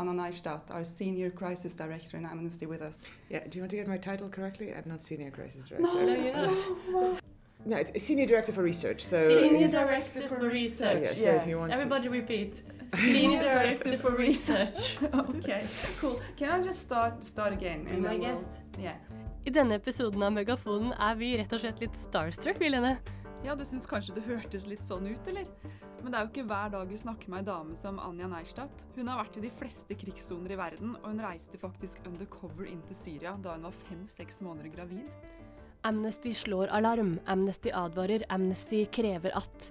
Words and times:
Anna 0.00 0.12
Neistat, 0.12 0.62
our 0.70 0.82
Senior 0.84 1.28
Crisis 1.30 1.74
Director 1.74 2.16
in 2.16 2.24
Amnesty, 2.24 2.64
with 2.66 2.80
us. 2.80 2.98
Yeah, 3.28 3.40
do 3.46 3.58
you 3.58 3.62
want 3.62 3.70
to 3.72 3.76
get 3.76 3.86
my 3.86 3.98
title 3.98 4.28
correctly? 4.30 4.72
I'm 4.72 4.84
not 4.86 5.02
Senior 5.02 5.30
Crisis 5.30 5.68
Director. 5.68 5.88
No, 5.88 6.06
No, 6.06 6.14
you're 6.14 6.32
not. 7.12 7.22
No, 7.66 7.76
it's 7.76 8.02
Senior 8.02 8.24
Director 8.26 8.52
for 8.52 8.62
Research. 8.62 9.04
So 9.04 9.18
Senior 9.42 9.68
Yeah. 9.68 9.84
Director 9.84 10.22
for 10.26 10.38
Research. 10.48 11.02
Yeah, 11.04 11.12
so 11.12 11.24
Yeah. 11.26 11.42
if 11.42 11.46
you 11.48 11.58
want 11.58 11.72
Everybody 11.72 12.08
repeat. 12.08 12.62
Senior 12.94 13.42
Director 13.42 13.98
for 13.98 14.12
Research. 14.16 14.96
okay, 15.14 15.66
cool. 16.00 16.18
Can 16.36 16.50
I 16.50 16.62
just 16.62 16.80
start 16.80 17.22
start 17.22 17.52
again? 17.52 17.86
And 17.90 18.00
my 18.02 18.08
then 18.08 18.20
we'll- 18.20 18.30
guest. 18.30 18.62
Yeah. 18.78 18.96
I 19.46 19.50
denne 19.50 19.72
episoden 19.74 20.22
av 20.22 20.32
Megafonen 20.32 20.92
er 20.98 21.14
vi 21.16 21.36
rett 21.36 21.52
og 21.52 21.60
slett 21.60 21.80
litt 21.80 21.96
starstruck, 21.96 22.58
vi, 22.60 22.68
Lene. 22.70 22.98
Ja, 23.40 23.54
du 23.56 23.62
syns 23.64 23.86
kanskje 23.88 24.12
det 24.18 24.26
hørtes 24.26 24.66
litt 24.68 24.82
sånn 24.84 25.06
ut, 25.08 25.28
eller? 25.30 25.46
Men 26.02 26.12
det 26.12 26.18
er 26.18 26.26
jo 26.26 26.30
ikke 26.30 26.42
hver 26.50 26.72
dag 26.74 26.90
vi 26.90 26.98
snakker 27.00 27.32
med 27.32 27.40
ei 27.40 27.46
dame 27.48 27.76
som 27.76 27.96
Anja 28.04 28.28
Neistat. 28.28 28.84
Hun 28.98 29.08
har 29.08 29.22
vært 29.22 29.38
i 29.40 29.44
de 29.46 29.50
fleste 29.56 29.96
krigssoner 29.96 30.52
i 30.52 30.58
verden, 30.60 30.92
og 31.00 31.06
hun 31.08 31.22
reiste 31.24 31.60
faktisk 31.60 32.04
undercover 32.08 32.68
inn 32.68 32.84
til 32.88 32.98
Syria 33.00 33.32
da 33.40 33.56
hun 33.56 33.64
var 33.64 33.80
fem-seks 33.88 34.42
måneder 34.44 34.74
gravid. 34.76 35.08
Amnesty 35.88 36.34
slår 36.36 36.68
alarm, 36.76 37.16
Amnesty 37.24 37.72
advarer, 37.72 38.26
Amnesty 38.28 38.84
krever 38.92 39.32
at. 39.40 39.70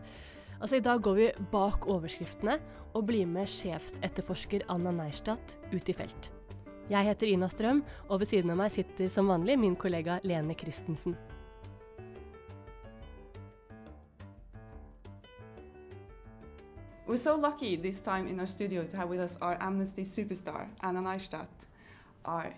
Altså, 0.58 0.81
I 0.81 0.86
dag 0.90 1.06
går 1.06 1.22
vi 1.22 1.31
bak 1.54 1.86
overskriftene 1.86 2.58
og 2.98 3.06
blir 3.06 3.30
med 3.30 3.50
sjefsetterforsker 3.54 4.66
Anna 4.73 4.98
Neistat 4.98 5.59
ut 5.70 5.94
i 5.94 5.94
felt. 5.94 6.34
Jeg 6.90 7.06
heter 7.06 7.30
Ina 7.30 7.54
Strøm, 7.54 7.84
og 8.09 8.23
ved 8.23 8.34
siden 8.34 8.50
av 8.50 8.64
meg 8.64 8.73
sitter 8.73 9.14
som 9.14 9.30
vanlig 9.30 9.62
min 9.62 9.78
kollega 9.78 10.17
Lene 10.26 10.58
Christensen. 10.58 11.14
We're 17.09 17.18
so 17.18 17.36
lucky 17.38 17.76
this 17.76 18.02
time 18.02 18.27
in 18.27 18.40
our 18.40 18.45
studio 18.45 18.84
to 18.84 18.98
have 18.98 19.09
with 19.09 19.20
us 19.20 19.36
our 19.41 19.58
Amnesty 19.59 20.04
superstar, 20.04 20.67
Anna 20.81 21.02
Neistat. 21.02 21.48
Our, 22.23 22.54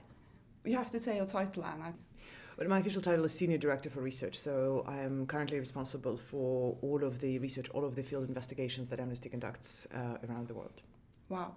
you 0.66 0.76
have 0.76 0.92
to 0.92 1.00
say 1.00 1.16
your 1.16 1.26
title, 1.26 1.64
Anna. 1.64 1.94
Well, 2.58 2.68
my 2.68 2.80
official 2.80 3.02
title 3.02 3.24
is 3.24 3.32
Senior 3.32 3.58
Director 3.58 3.90
for 3.90 4.02
Research, 4.02 4.38
so 4.38 4.84
I 4.86 4.98
am 4.98 5.26
currently 5.26 5.58
responsible 5.58 6.18
for 6.18 6.76
all 6.82 7.02
of 7.06 7.22
the 7.22 7.40
research, 7.40 7.70
all 7.70 7.86
of 7.86 7.96
the 7.96 8.04
field 8.04 8.28
investigations 8.28 8.90
that 8.90 9.00
Amnesty 9.00 9.30
conducts 9.30 9.88
uh, 9.96 10.18
around 10.28 10.50
the 10.50 10.54
world. 10.54 10.82
Wow. 11.30 11.56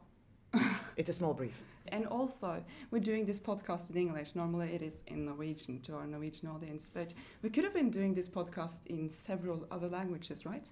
It's 0.97 1.09
a 1.09 1.13
small 1.13 1.35
brief. 1.35 1.61
And 1.89 2.07
also, 2.07 2.63
we're 2.93 3.01
doing 3.01 3.27
this 3.27 3.41
podcast 3.41 3.91
in 3.91 3.97
English. 3.97 4.37
Normally, 4.37 4.73
it 4.73 4.83
is 4.83 5.03
in 5.09 5.25
Norwegian 5.25 5.81
to 5.81 5.97
our 5.97 6.07
Norwegian 6.07 6.49
audience, 6.49 6.93
but 6.95 7.13
we 7.43 7.51
could 7.51 7.65
have 7.65 7.75
been 7.75 7.91
doing 7.91 8.15
this 8.15 8.29
podcast 8.29 8.87
in 8.87 9.11
several 9.11 9.67
other 9.73 9.89
languages, 9.89 10.47
right? 10.47 10.69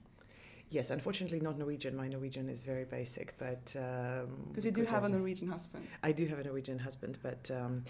Yes, 0.73 0.91
unfortunately 0.91 1.39
not 1.39 1.59
Norwegian. 1.59 1.95
My 1.95 2.09
Norwegian 2.09 2.48
is 2.48 2.62
very 2.62 2.84
basic, 2.84 3.34
but 3.37 3.77
um, 3.77 4.28
Because 4.48 4.65
you 4.65 4.70
do 4.70 4.84
have 4.84 5.05
a 5.05 5.09
Norwegian 5.09 5.48
husband. 5.48 5.87
I 6.03 6.12
do 6.12 6.27
have 6.27 6.39
a 6.39 6.45
Norwegian 6.45 6.78
husband, 6.78 7.19
but 7.23 7.51
um, 7.51 7.84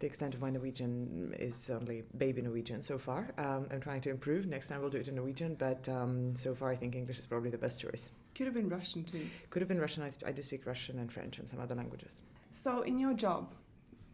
the 0.00 0.06
extent 0.06 0.34
of 0.34 0.40
my 0.40 0.50
Norwegian 0.50 1.36
is 1.38 1.70
only 1.70 2.02
baby 2.18 2.42
Norwegian 2.42 2.82
so 2.82 2.98
far. 2.98 3.28
Um, 3.38 3.68
I'm 3.70 3.80
trying 3.80 4.00
to 4.02 4.10
improve. 4.10 4.46
Next 4.46 4.66
time 4.66 4.80
we'll 4.80 4.90
do 4.90 4.98
it 4.98 5.06
in 5.06 5.14
Norwegian, 5.14 5.54
but 5.54 5.88
um, 5.88 6.34
so 6.34 6.52
far 6.52 6.68
I 6.70 6.74
think 6.74 6.96
English 6.96 7.20
is 7.20 7.26
probably 7.26 7.50
the 7.50 7.58
best 7.58 7.80
choice. 7.80 8.10
Could 8.34 8.46
have 8.46 8.54
been 8.54 8.68
Russian 8.68 9.04
too. 9.04 9.24
Could 9.50 9.62
have 9.62 9.68
been 9.68 9.80
Russian. 9.80 10.02
I, 10.02 10.10
I 10.28 10.32
do 10.32 10.42
speak 10.42 10.66
Russian 10.66 10.98
and 10.98 11.12
French 11.12 11.38
and 11.38 11.48
some 11.48 11.60
other 11.60 11.76
languages. 11.76 12.22
So, 12.50 12.82
in 12.82 12.98
your 12.98 13.14
job, 13.14 13.54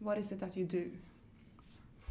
what 0.01 0.19
is 0.19 0.33
it 0.33 0.41
that 0.41 0.55
you 0.55 0.67
do? 0.67 0.91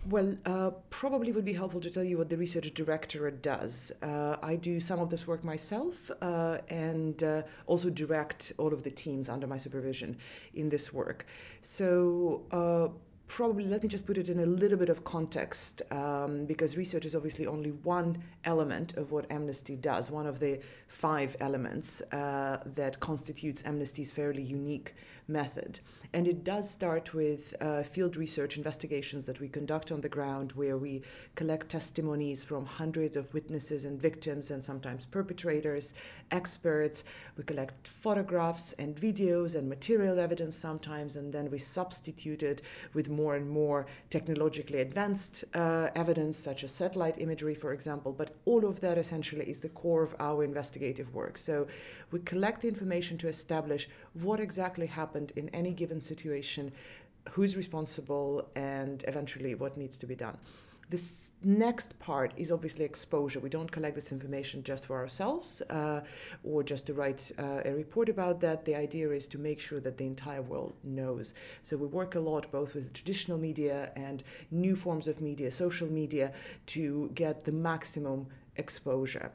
Well, 0.09 0.35
uh, 0.47 0.71
probably 0.89 1.31
would 1.31 1.45
be 1.45 1.53
helpful 1.53 1.79
to 1.81 1.91
tell 1.91 2.03
you 2.03 2.17
what 2.17 2.29
the 2.29 2.37
research 2.37 2.73
directorate 2.73 3.43
does. 3.43 3.91
Uh, 4.01 4.35
I 4.41 4.55
do 4.55 4.79
some 4.79 4.99
of 4.99 5.11
this 5.11 5.27
work 5.27 5.43
myself 5.43 6.09
uh, 6.21 6.57
and 6.69 7.21
uh, 7.23 7.43
also 7.67 7.91
direct 7.91 8.51
all 8.57 8.73
of 8.73 8.81
the 8.81 8.89
teams 8.89 9.29
under 9.29 9.45
my 9.45 9.57
supervision 9.57 10.17
in 10.55 10.69
this 10.69 10.91
work. 10.91 11.27
So, 11.61 12.41
uh, 12.51 12.87
probably 13.27 13.63
let 13.63 13.81
me 13.81 13.87
just 13.87 14.05
put 14.05 14.17
it 14.17 14.27
in 14.27 14.39
a 14.39 14.45
little 14.45 14.77
bit 14.77 14.89
of 14.89 15.05
context 15.05 15.81
um, 15.89 16.45
because 16.45 16.75
research 16.75 17.05
is 17.05 17.15
obviously 17.15 17.47
only 17.47 17.71
one 17.71 18.21
element 18.43 18.97
of 18.97 19.11
what 19.11 19.25
Amnesty 19.31 19.77
does, 19.77 20.11
one 20.11 20.27
of 20.27 20.39
the 20.39 20.59
five 20.89 21.37
elements 21.39 22.01
uh, 22.11 22.61
that 22.65 22.99
constitutes 22.99 23.63
Amnesty's 23.65 24.11
fairly 24.11 24.43
unique 24.43 24.95
method. 25.31 25.79
And 26.13 26.27
it 26.27 26.43
does 26.43 26.69
start 26.69 27.13
with 27.13 27.55
uh, 27.61 27.83
field 27.83 28.17
research 28.17 28.57
investigations 28.57 29.23
that 29.25 29.39
we 29.39 29.47
conduct 29.47 29.91
on 29.91 30.01
the 30.01 30.09
ground, 30.09 30.51
where 30.53 30.77
we 30.77 31.03
collect 31.35 31.69
testimonies 31.69 32.43
from 32.43 32.65
hundreds 32.65 33.15
of 33.15 33.33
witnesses 33.33 33.85
and 33.85 33.99
victims, 33.99 34.51
and 34.51 34.61
sometimes 34.61 35.05
perpetrators, 35.05 35.93
experts. 36.29 37.05
We 37.37 37.45
collect 37.45 37.87
photographs 37.87 38.73
and 38.73 38.95
videos 38.95 39.55
and 39.55 39.69
material 39.69 40.19
evidence 40.19 40.55
sometimes, 40.55 41.15
and 41.15 41.31
then 41.31 41.49
we 41.49 41.59
substitute 41.59 42.43
it 42.43 42.61
with 42.93 43.09
more 43.09 43.35
and 43.35 43.49
more 43.49 43.85
technologically 44.09 44.81
advanced 44.81 45.45
uh, 45.53 45.87
evidence, 45.95 46.37
such 46.37 46.65
as 46.65 46.71
satellite 46.71 47.19
imagery, 47.19 47.55
for 47.55 47.71
example. 47.71 48.11
But 48.11 48.35
all 48.43 48.65
of 48.65 48.81
that 48.81 48.97
essentially 48.97 49.49
is 49.49 49.61
the 49.61 49.69
core 49.69 50.03
of 50.03 50.15
our 50.19 50.43
investigative 50.43 51.13
work. 51.13 51.37
So 51.37 51.67
we 52.11 52.19
collect 52.19 52.61
the 52.61 52.67
information 52.67 53.17
to 53.19 53.29
establish 53.29 53.87
what 54.13 54.41
exactly 54.41 54.87
happened 54.87 55.20
in 55.35 55.49
any 55.49 55.71
given 55.71 56.01
situation, 56.01 56.71
who's 57.29 57.55
responsible, 57.55 58.49
and 58.55 59.03
eventually 59.07 59.53
what 59.53 59.77
needs 59.77 59.97
to 59.99 60.07
be 60.07 60.15
done. 60.15 60.37
This 60.91 61.31
next 61.41 61.97
part 61.99 62.33
is 62.35 62.51
obviously 62.51 62.83
exposure. 62.83 63.39
We 63.39 63.47
don't 63.47 63.71
collect 63.71 63.95
this 63.95 64.11
information 64.11 64.61
just 64.61 64.87
for 64.87 64.97
ourselves 64.97 65.61
uh, 65.69 66.01
or 66.43 66.63
just 66.63 66.85
to 66.87 66.93
write 66.93 67.31
uh, 67.39 67.61
a 67.63 67.73
report 67.73 68.09
about 68.09 68.41
that. 68.41 68.65
The 68.65 68.75
idea 68.75 69.09
is 69.11 69.25
to 69.29 69.37
make 69.37 69.61
sure 69.61 69.79
that 69.79 69.95
the 69.95 70.05
entire 70.05 70.41
world 70.41 70.73
knows. 70.83 71.33
So 71.61 71.77
we 71.77 71.87
work 71.87 72.15
a 72.15 72.19
lot 72.19 72.51
both 72.51 72.73
with 72.75 72.91
traditional 72.91 73.37
media 73.37 73.93
and 73.95 74.21
new 74.51 74.75
forms 74.75 75.07
of 75.07 75.21
media, 75.21 75.49
social 75.49 75.87
media, 75.87 76.33
to 76.65 77.09
get 77.15 77.45
the 77.45 77.53
maximum 77.53 78.27
exposure. 78.57 79.31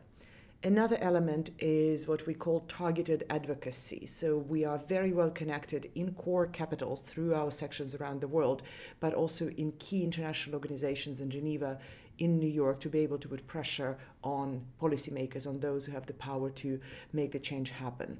Another 0.64 0.96
element 1.00 1.50
is 1.58 2.08
what 2.08 2.26
we 2.26 2.34
call 2.34 2.60
targeted 2.60 3.24
advocacy. 3.28 4.06
So 4.06 4.38
we 4.38 4.64
are 4.64 4.78
very 4.78 5.12
well 5.12 5.30
connected 5.30 5.90
in 5.94 6.14
core 6.14 6.46
capitals 6.46 7.02
through 7.02 7.34
our 7.34 7.50
sections 7.50 7.94
around 7.94 8.20
the 8.20 8.28
world, 8.28 8.62
but 8.98 9.12
also 9.12 9.48
in 9.50 9.72
key 9.78 10.02
international 10.02 10.54
organizations 10.54 11.20
in 11.20 11.30
Geneva, 11.30 11.78
in 12.18 12.38
New 12.38 12.48
York, 12.48 12.80
to 12.80 12.88
be 12.88 13.00
able 13.00 13.18
to 13.18 13.28
put 13.28 13.46
pressure 13.46 13.98
on 14.24 14.64
policymakers, 14.80 15.46
on 15.46 15.60
those 15.60 15.84
who 15.84 15.92
have 15.92 16.06
the 16.06 16.14
power 16.14 16.48
to 16.50 16.80
make 17.12 17.32
the 17.32 17.38
change 17.38 17.70
happen. 17.70 18.18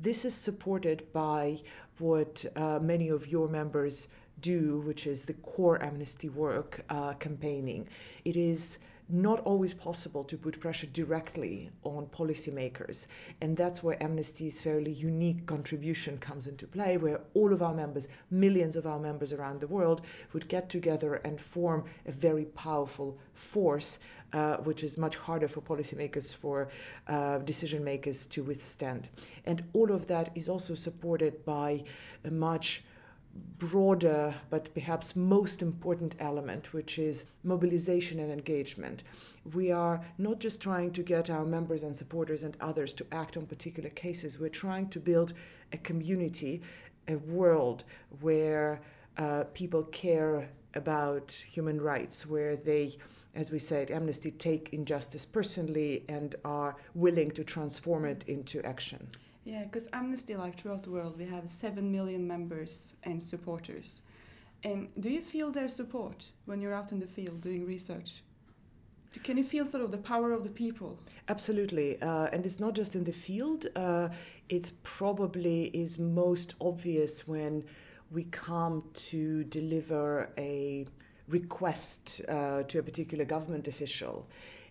This 0.00 0.24
is 0.24 0.34
supported 0.34 1.10
by 1.12 1.58
what 1.98 2.44
uh, 2.56 2.80
many 2.80 3.08
of 3.08 3.28
your 3.28 3.48
members 3.48 4.08
do, 4.40 4.80
which 4.80 5.06
is 5.06 5.24
the 5.24 5.34
core 5.34 5.82
amnesty 5.82 6.28
work 6.28 6.84
uh, 6.90 7.14
campaigning. 7.14 7.88
It 8.24 8.36
is 8.36 8.78
not 9.08 9.40
always 9.40 9.72
possible 9.72 10.24
to 10.24 10.36
put 10.36 10.58
pressure 10.60 10.86
directly 10.86 11.70
on 11.84 12.06
policymakers. 12.06 13.06
And 13.40 13.56
that's 13.56 13.82
where 13.82 14.02
Amnesty's 14.02 14.60
fairly 14.60 14.90
unique 14.90 15.46
contribution 15.46 16.18
comes 16.18 16.46
into 16.46 16.66
play, 16.66 16.96
where 16.96 17.20
all 17.34 17.52
of 17.52 17.62
our 17.62 17.74
members, 17.74 18.08
millions 18.30 18.74
of 18.74 18.86
our 18.86 18.98
members 18.98 19.32
around 19.32 19.60
the 19.60 19.68
world, 19.68 20.00
would 20.32 20.48
get 20.48 20.68
together 20.68 21.14
and 21.16 21.40
form 21.40 21.84
a 22.04 22.12
very 22.12 22.46
powerful 22.46 23.18
force, 23.34 23.98
uh, 24.32 24.56
which 24.56 24.82
is 24.82 24.98
much 24.98 25.16
harder 25.16 25.46
for 25.46 25.60
policymakers, 25.60 26.34
for 26.34 26.68
uh, 27.06 27.38
decision 27.38 27.84
makers 27.84 28.26
to 28.26 28.42
withstand. 28.42 29.08
And 29.44 29.62
all 29.72 29.92
of 29.92 30.08
that 30.08 30.30
is 30.34 30.48
also 30.48 30.74
supported 30.74 31.44
by 31.44 31.84
a 32.24 32.30
much 32.30 32.82
broader 33.58 34.34
but 34.50 34.72
perhaps 34.74 35.16
most 35.16 35.62
important 35.62 36.16
element, 36.18 36.72
which 36.72 36.98
is 36.98 37.26
mobilization 37.42 38.18
and 38.20 38.30
engagement. 38.30 39.02
We 39.54 39.72
are 39.72 40.00
not 40.18 40.40
just 40.40 40.60
trying 40.60 40.92
to 40.92 41.02
get 41.02 41.30
our 41.30 41.44
members 41.44 41.82
and 41.82 41.96
supporters 41.96 42.42
and 42.42 42.56
others 42.60 42.92
to 42.94 43.06
act 43.12 43.36
on 43.36 43.46
particular 43.46 43.90
cases, 43.90 44.38
we're 44.38 44.48
trying 44.48 44.88
to 44.90 45.00
build 45.00 45.32
a 45.72 45.78
community, 45.78 46.62
a 47.08 47.16
world 47.16 47.84
where 48.20 48.80
uh, 49.16 49.44
people 49.54 49.84
care 49.84 50.48
about 50.74 51.30
human 51.30 51.80
rights, 51.80 52.26
where 52.26 52.56
they 52.56 52.96
as 53.36 53.50
we 53.50 53.58
said, 53.58 53.90
Amnesty 53.90 54.30
take 54.30 54.70
injustice 54.72 55.26
personally 55.26 56.04
and 56.08 56.34
are 56.42 56.74
willing 56.94 57.30
to 57.32 57.44
transform 57.44 58.06
it 58.06 58.24
into 58.26 58.64
action. 58.64 59.08
Yeah, 59.46 59.62
because 59.62 59.88
Amnesty, 59.92 60.34
like 60.34 60.58
throughout 60.58 60.82
the 60.82 60.90
world, 60.90 61.16
we 61.16 61.24
have 61.26 61.48
7 61.48 61.92
million 61.92 62.26
members 62.26 62.94
and 63.04 63.22
supporters. 63.22 64.02
And 64.64 64.88
do 64.98 65.08
you 65.08 65.20
feel 65.20 65.52
their 65.52 65.68
support 65.68 66.30
when 66.46 66.60
you're 66.60 66.74
out 66.74 66.90
in 66.90 66.98
the 66.98 67.06
field 67.06 67.42
doing 67.42 67.64
research? 67.64 68.22
Can 69.22 69.38
you 69.38 69.44
feel 69.44 69.64
sort 69.64 69.84
of 69.84 69.92
the 69.92 69.98
power 69.98 70.32
of 70.32 70.42
the 70.42 70.50
people? 70.50 70.98
Absolutely, 71.28 72.02
uh, 72.02 72.24
and 72.32 72.44
it's 72.44 72.58
not 72.58 72.74
just 72.74 72.96
in 72.96 73.04
the 73.04 73.12
field. 73.12 73.66
Uh, 73.76 74.08
it's 74.48 74.72
probably 74.82 75.66
is 75.66 75.96
most 75.96 76.54
obvious 76.60 77.28
when 77.28 77.64
we 78.10 78.24
come 78.24 78.82
to 78.94 79.44
deliver 79.44 80.28
a 80.36 80.86
request 81.28 82.20
uh, 82.28 82.64
to 82.64 82.80
a 82.80 82.82
particular 82.82 83.24
government 83.24 83.68
official. 83.68 84.28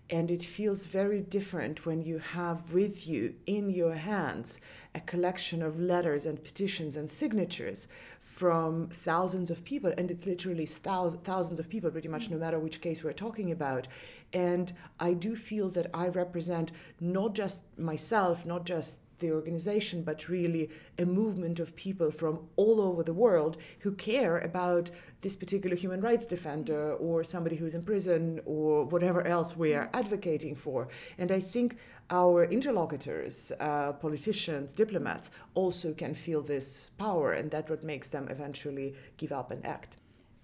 And 0.09 0.29
it 0.29 0.43
feels 0.43 0.85
very 0.85 1.21
different 1.21 1.85
when 1.85 2.03
you 2.03 2.19
have 2.19 2.71
with 2.71 3.07
you 3.07 3.33
in 3.47 3.71
your 3.71 3.95
hands 3.95 4.59
a 4.93 4.99
collection 4.99 5.63
of 5.63 5.79
letters 5.79 6.27
and 6.27 6.43
petitions 6.43 6.95
and 6.95 7.11
signatures 7.11 7.87
from 8.21 8.87
thousands 8.89 9.49
of 9.49 9.63
people. 9.63 9.91
And 9.97 10.11
it's 10.11 10.27
literally 10.27 10.67
thousands 10.67 11.59
of 11.59 11.69
people, 11.69 11.89
pretty 11.89 12.07
much 12.07 12.29
no 12.29 12.37
matter 12.37 12.59
which 12.59 12.81
case 12.81 13.03
we're 13.03 13.13
talking 13.13 13.51
about. 13.51 13.87
And 14.31 14.71
I 14.99 15.13
do 15.13 15.35
feel 15.35 15.69
that 15.69 15.87
I 15.91 16.09
represent 16.09 16.71
not 16.99 17.33
just 17.33 17.63
myself, 17.77 18.45
not 18.45 18.65
just 18.65 18.99
the 19.19 19.31
organization, 19.31 20.03
but 20.03 20.27
really 20.29 20.69
a 20.97 21.05
movement 21.05 21.59
of 21.59 21.75
people 21.75 22.11
from 22.11 22.47
all 22.55 22.81
over 22.81 23.03
the 23.03 23.13
world 23.13 23.57
who 23.79 23.91
care 23.93 24.37
about 24.39 24.91
this 25.21 25.35
particular 25.35 25.75
human 25.75 26.01
rights 26.01 26.25
defender 26.25 26.93
or 26.93 27.23
somebody 27.23 27.55
who's 27.55 27.75
in 27.75 27.83
prison 27.83 28.39
or 28.45 28.85
whatever 28.85 29.25
else 29.25 29.57
we 29.57 29.73
are 29.73 29.89
advocating 29.93 30.55
for. 30.55 30.87
And 31.17 31.31
I 31.31 31.39
think 31.39 31.77
our 32.09 32.45
interlocutors, 32.45 33.51
uh, 33.59 33.93
politicians, 33.93 34.73
diplomats, 34.73 35.31
also 35.55 35.93
can 35.93 36.13
feel 36.13 36.41
this 36.41 36.91
power, 36.97 37.33
and 37.33 37.49
that's 37.49 37.69
what 37.69 37.83
makes 37.83 38.09
them 38.09 38.27
eventually 38.29 38.93
give 39.17 39.31
up 39.31 39.51
and 39.51 39.65
act. 39.65 39.97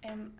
Um, 0.08 0.32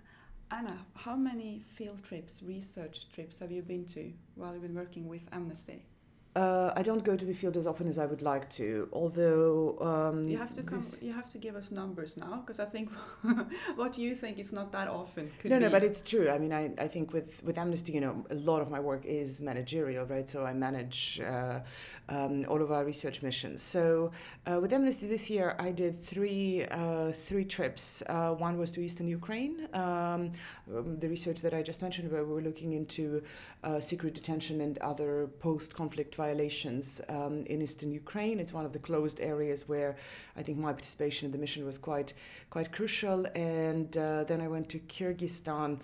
Anna, 0.50 0.76
how 0.94 1.16
many 1.16 1.62
field 1.66 2.02
trips, 2.02 2.42
research 2.42 3.08
trips 3.12 3.38
have 3.38 3.50
you 3.50 3.62
been 3.62 3.86
to 3.86 4.12
while 4.34 4.52
you've 4.52 4.62
been 4.62 4.74
working 4.74 5.08
with 5.08 5.26
Amnesty? 5.32 5.86
Uh, 6.34 6.72
I 6.74 6.82
don't 6.82 7.04
go 7.04 7.14
to 7.14 7.26
the 7.26 7.34
field 7.34 7.58
as 7.58 7.66
often 7.66 7.86
as 7.88 7.98
I 7.98 8.06
would 8.06 8.22
like 8.22 8.48
to. 8.50 8.88
Although 8.90 9.78
um, 9.80 10.24
you 10.24 10.38
have 10.38 10.54
to 10.54 10.62
come, 10.62 10.82
you 11.02 11.12
have 11.12 11.28
to 11.30 11.38
give 11.38 11.56
us 11.56 11.70
numbers 11.70 12.16
now, 12.16 12.42
because 12.44 12.58
I 12.58 12.64
think 12.64 12.90
what 13.76 13.98
you 13.98 14.14
think 14.14 14.38
is 14.38 14.50
not 14.50 14.72
that 14.72 14.88
often. 14.88 15.30
no, 15.44 15.58
be. 15.58 15.64
no, 15.64 15.70
but 15.70 15.82
it's 15.82 16.00
true. 16.00 16.30
I 16.30 16.38
mean, 16.38 16.52
I, 16.52 16.72
I 16.78 16.88
think 16.88 17.12
with 17.12 17.42
with 17.44 17.58
Amnesty, 17.58 17.92
you 17.92 18.00
know, 18.00 18.24
a 18.30 18.34
lot 18.34 18.62
of 18.62 18.70
my 18.70 18.80
work 18.80 19.04
is 19.04 19.42
managerial, 19.42 20.06
right? 20.06 20.28
So 20.28 20.46
I 20.46 20.54
manage 20.54 21.20
uh, 21.20 21.60
um, 22.08 22.44
all 22.48 22.62
of 22.62 22.70
our 22.70 22.84
research 22.84 23.22
missions. 23.22 23.62
So 23.62 24.10
uh, 24.46 24.58
with 24.60 24.72
Amnesty 24.72 25.06
this 25.06 25.30
year, 25.30 25.56
I 25.58 25.70
did 25.70 25.94
three 25.94 26.64
uh, 26.64 27.12
three 27.12 27.44
trips. 27.44 28.02
Uh, 28.08 28.32
one 28.32 28.58
was 28.58 28.70
to 28.72 28.80
eastern 28.80 29.08
Ukraine, 29.08 29.68
um, 29.74 30.32
um, 30.74 30.98
the 30.98 31.08
research 31.08 31.40
that 31.42 31.54
I 31.54 31.62
just 31.62 31.82
mentioned, 31.82 32.10
where 32.10 32.24
we 32.24 32.32
were 32.32 32.42
looking 32.42 32.72
into 32.72 33.22
uh, 33.64 33.80
secret 33.80 34.14
detention 34.14 34.60
and 34.60 34.78
other 34.78 35.28
post-conflict 35.40 36.14
violations 36.14 37.00
um, 37.08 37.44
in 37.46 37.62
eastern 37.62 37.92
Ukraine. 37.92 38.40
It's 38.40 38.52
one 38.52 38.66
of 38.66 38.72
the 38.72 38.78
closed 38.78 39.20
areas 39.20 39.68
where 39.68 39.96
I 40.36 40.42
think 40.42 40.58
my 40.58 40.72
participation 40.72 41.26
in 41.26 41.32
the 41.32 41.38
mission 41.38 41.64
was 41.64 41.78
quite 41.78 42.14
quite 42.50 42.72
crucial. 42.72 43.26
And 43.34 43.96
uh, 43.96 44.24
then 44.24 44.40
I 44.40 44.48
went 44.48 44.68
to 44.70 44.78
Kyrgyzstan. 44.78 45.78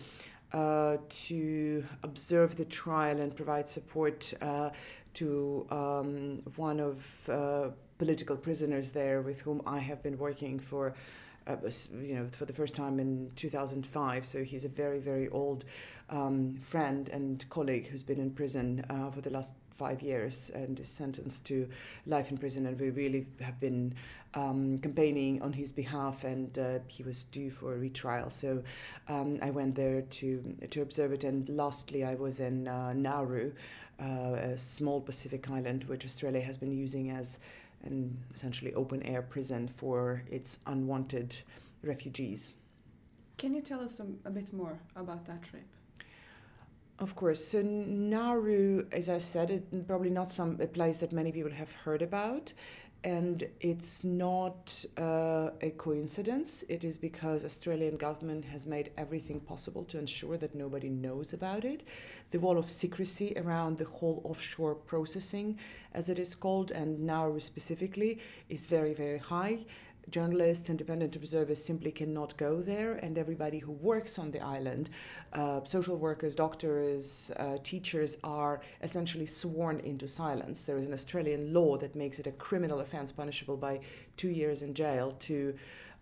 Uh, 0.52 0.96
to 1.10 1.84
observe 2.02 2.56
the 2.56 2.64
trial 2.64 3.20
and 3.20 3.36
provide 3.36 3.68
support 3.68 4.32
uh, 4.40 4.70
to 5.12 5.66
um, 5.70 6.40
one 6.56 6.80
of 6.80 7.28
uh, 7.28 7.68
political 7.98 8.34
prisoners 8.34 8.90
there 8.92 9.20
with 9.20 9.40
whom 9.42 9.60
I 9.66 9.78
have 9.78 10.02
been 10.02 10.16
working 10.16 10.58
for. 10.58 10.94
Uh, 11.46 11.56
you 12.02 12.14
know, 12.14 12.26
for 12.28 12.44
the 12.44 12.52
first 12.52 12.74
time 12.74 13.00
in 13.00 13.30
2005. 13.34 14.26
So 14.26 14.44
he's 14.44 14.66
a 14.66 14.68
very, 14.68 14.98
very 14.98 15.30
old 15.30 15.64
um, 16.10 16.58
friend 16.62 17.08
and 17.08 17.42
colleague 17.48 17.86
who's 17.86 18.02
been 18.02 18.20
in 18.20 18.30
prison 18.30 18.84
uh, 18.90 19.10
for 19.10 19.22
the 19.22 19.30
last 19.30 19.54
five 19.78 20.02
years 20.02 20.50
and 20.54 20.78
is 20.80 20.88
sentenced 20.88 21.46
to 21.46 21.68
life 22.06 22.30
in 22.30 22.36
prison. 22.36 22.66
And 22.66 22.78
we 22.78 22.90
really 22.90 23.26
have 23.40 23.58
been 23.60 23.94
um, 24.34 24.78
campaigning 24.78 25.40
on 25.40 25.52
his 25.52 25.72
behalf, 25.72 26.24
and 26.24 26.58
uh, 26.58 26.78
he 26.88 27.02
was 27.02 27.24
due 27.24 27.50
for 27.50 27.74
a 27.74 27.78
retrial. 27.78 28.28
So 28.28 28.62
um, 29.08 29.38
I 29.40 29.50
went 29.50 29.74
there 29.74 30.02
to 30.02 30.56
to 30.70 30.82
observe 30.82 31.12
it. 31.12 31.24
And 31.24 31.48
lastly, 31.48 32.04
I 32.04 32.14
was 32.14 32.40
in 32.40 32.68
uh, 32.68 32.92
Nauru 32.92 33.52
uh, 34.00 34.52
a 34.52 34.58
small 34.58 35.00
Pacific 35.00 35.50
island 35.50 35.84
which 35.84 36.04
Australia 36.04 36.40
has 36.40 36.56
been 36.56 36.72
using 36.72 37.10
as 37.10 37.40
an 37.84 38.16
essentially 38.34 38.74
open 38.74 39.02
air 39.02 39.22
prison 39.22 39.68
for 39.76 40.22
its 40.30 40.58
unwanted 40.66 41.38
refugees. 41.82 42.52
Can 43.36 43.54
you 43.54 43.60
tell 43.60 43.80
us 43.80 44.00
a, 44.00 44.06
a 44.28 44.30
bit 44.30 44.52
more 44.52 44.78
about 44.96 45.24
that 45.26 45.42
trip? 45.42 45.64
Of 46.98 47.14
course. 47.14 47.44
So 47.44 47.62
Nauru, 47.62 48.86
as 48.90 49.08
I 49.08 49.18
said, 49.18 49.50
it 49.50 49.86
probably 49.86 50.10
not 50.10 50.30
some 50.30 50.58
a 50.60 50.66
place 50.66 50.98
that 50.98 51.12
many 51.12 51.30
people 51.30 51.52
have 51.52 51.72
heard 51.72 52.02
about 52.02 52.52
and 53.04 53.44
it's 53.60 54.02
not 54.02 54.84
uh, 54.96 55.50
a 55.60 55.70
coincidence. 55.76 56.64
It 56.68 56.82
is 56.82 56.98
because 56.98 57.44
Australian 57.44 57.96
government 57.96 58.44
has 58.46 58.66
made 58.66 58.90
everything 58.96 59.38
possible 59.38 59.84
to 59.84 59.98
ensure 59.98 60.36
that 60.36 60.56
nobody 60.56 60.88
knows 60.88 61.32
about 61.32 61.64
it. 61.64 61.84
The 62.30 62.40
wall 62.40 62.58
of 62.58 62.68
secrecy 62.68 63.34
around 63.36 63.78
the 63.78 63.84
whole 63.84 64.20
offshore 64.24 64.74
processing, 64.74 65.58
as 65.94 66.08
it 66.08 66.18
is 66.18 66.34
called, 66.34 66.72
and 66.72 66.98
now 66.98 67.38
specifically, 67.38 68.18
is 68.48 68.64
very, 68.64 68.94
very 68.94 69.18
high 69.18 69.64
journalists, 70.10 70.70
independent 70.70 71.16
observers 71.16 71.62
simply 71.62 71.90
cannot 71.90 72.36
go 72.36 72.60
there, 72.60 72.94
and 72.94 73.18
everybody 73.18 73.58
who 73.58 73.72
works 73.72 74.18
on 74.18 74.30
the 74.30 74.40
island, 74.40 74.90
uh, 75.32 75.60
social 75.64 75.96
workers, 75.96 76.34
doctors, 76.34 77.30
uh, 77.36 77.58
teachers, 77.62 78.18
are 78.24 78.60
essentially 78.82 79.26
sworn 79.26 79.80
into 79.80 80.08
silence. 80.08 80.64
There 80.64 80.78
is 80.78 80.86
an 80.86 80.92
Australian 80.92 81.52
law 81.52 81.76
that 81.78 81.94
makes 81.94 82.18
it 82.18 82.26
a 82.26 82.32
criminal 82.32 82.80
offence 82.80 83.12
punishable 83.12 83.56
by 83.56 83.80
two 84.16 84.30
years 84.30 84.62
in 84.62 84.74
jail 84.74 85.12
to. 85.20 85.54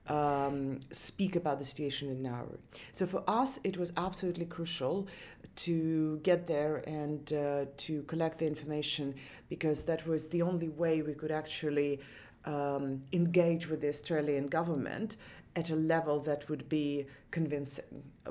Um, 0.08 0.78
speak 0.92 1.34
about 1.34 1.58
the 1.58 1.64
situation 1.64 2.08
in 2.08 2.22
Nauru. 2.22 2.58
So 2.92 3.08
for 3.08 3.24
us, 3.26 3.58
it 3.64 3.76
was 3.76 3.92
absolutely 3.96 4.44
crucial 4.44 5.08
to 5.56 6.20
get 6.22 6.46
there 6.46 6.76
and 6.86 7.32
uh, 7.32 7.64
to 7.78 8.02
collect 8.02 8.38
the 8.38 8.46
information 8.46 9.16
because 9.48 9.82
that 9.84 10.06
was 10.06 10.28
the 10.28 10.42
only 10.42 10.68
way 10.68 11.02
we 11.02 11.14
could 11.14 11.32
actually 11.32 11.98
um, 12.46 13.02
engage 13.12 13.68
with 13.68 13.80
the 13.80 13.88
Australian 13.88 14.46
government 14.46 15.16
at 15.56 15.70
a 15.70 15.76
level 15.76 16.20
that 16.20 16.48
would 16.48 16.68
be 16.68 17.06
convincing. 17.30 17.84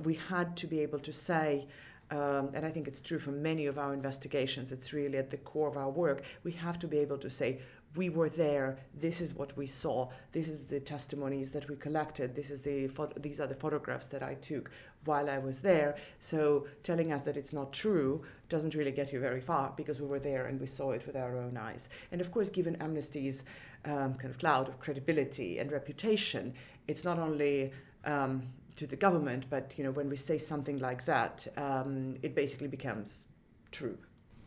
We 0.04 0.16
had 0.16 0.56
to 0.58 0.68
be 0.68 0.80
able 0.80 1.00
to 1.00 1.12
say, 1.12 1.68
um, 2.12 2.52
and 2.54 2.66
I 2.66 2.70
think 2.70 2.88
it's 2.88 3.02
true 3.02 3.20
for 3.20 3.32
many 3.32 3.66
of 3.66 3.78
our 3.78 3.94
investigations, 3.94 4.72
it's 4.72 4.94
really 4.94 5.18
at 5.18 5.32
the 5.32 5.38
core 5.38 5.68
of 5.68 5.76
our 5.76 5.90
work, 5.90 6.24
we 6.44 6.52
have 6.54 6.78
to 6.80 6.88
be 6.88 7.00
able 7.00 7.18
to 7.18 7.30
say, 7.30 7.60
we 7.96 8.10
were 8.10 8.30
there, 8.30 8.78
this 8.94 9.22
is 9.22 9.34
what 9.34 9.56
we 9.58 9.66
saw, 9.66 10.10
this 10.32 10.50
is 10.50 10.66
the 10.66 10.80
testimonies 10.80 11.52
that 11.52 11.70
we 11.70 11.76
collected, 11.76 12.36
this 12.36 12.50
is 12.50 12.62
the 12.62 12.90
these 13.18 13.40
are 13.40 13.48
the 13.48 13.56
photographs 13.56 14.08
that 14.10 14.24
I 14.24 14.36
took 14.36 14.72
while 15.06 15.30
I 15.30 15.38
was 15.38 15.62
there. 15.62 15.96
So 16.20 16.68
telling 16.84 17.12
us 17.12 17.22
that 17.24 17.38
it's 17.38 17.54
not 17.54 17.72
true 17.74 18.24
doesn't 18.50 18.76
really 18.76 18.92
get 18.92 19.14
you 19.14 19.20
very 19.20 19.42
far 19.42 19.74
because 19.76 20.00
we 20.00 20.08
were 20.08 20.20
there 20.20 20.48
and 20.48 20.60
we 20.60 20.68
saw 20.68 20.92
it 20.92 21.06
with 21.06 21.16
our 21.16 21.38
own 21.38 21.58
eyes. 21.58 21.90
And 22.12 22.22
of 22.22 22.32
course, 22.32 22.50
given 22.50 22.76
Amnesty's 22.78 23.44
um, 23.86 24.16
kind 24.16 24.32
of 24.32 24.40
cloud 24.40 24.68
of 24.68 24.80
credibility 24.80 25.60
and 25.60 25.72
reputation, 25.72 26.54
it's 26.88 27.04
not 27.04 27.20
only 27.20 27.72
um, 28.04 28.44
to 28.76 28.88
the 28.88 28.96
government, 28.96 29.46
but 29.50 29.75
you 29.78 29.84
know 29.84 29.92
when 29.92 30.10
we 30.10 30.16
say 30.16 30.38
something 30.38 30.80
like 30.80 31.06
that, 31.06 31.48
um, 31.58 32.16
it 32.22 32.36
basically 32.36 32.68
becomes 32.68 33.28
true. 33.72 33.98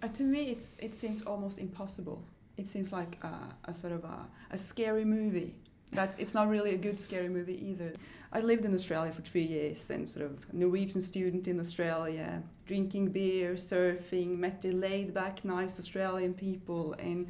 Uh, 0.03 0.09
to 0.09 0.23
me, 0.23 0.51
it's 0.51 0.77
it 0.81 0.95
seems 0.95 1.23
almost 1.23 1.59
impossible. 1.59 2.23
It 2.59 2.67
seems 2.67 2.93
like 2.93 3.17
a, 3.23 3.35
a 3.71 3.73
sort 3.73 3.93
of 3.93 4.05
a, 4.05 4.27
a 4.51 4.59
scary 4.59 5.05
movie. 5.05 5.55
That 5.93 6.15
it's 6.19 6.35
not 6.35 6.49
really 6.49 6.75
a 6.75 6.77
good 6.77 6.99
scary 6.99 7.31
movie 7.31 7.59
either. 7.71 7.93
I 8.31 8.41
lived 8.41 8.65
in 8.67 8.75
Australia 8.75 9.11
for 9.11 9.23
three 9.23 9.45
years 9.45 9.91
and 9.91 10.07
sort 10.07 10.27
of 10.27 10.53
Norwegian 10.53 11.01
student 11.01 11.49
in 11.49 11.59
Australia, 11.59 12.43
drinking 12.67 13.07
beer, 13.13 13.55
surfing, 13.55 14.37
met 14.37 14.61
the 14.61 14.73
laid 14.73 15.15
back, 15.15 15.45
nice 15.47 15.79
Australian 15.79 16.35
people, 16.35 16.95
and 16.99 17.27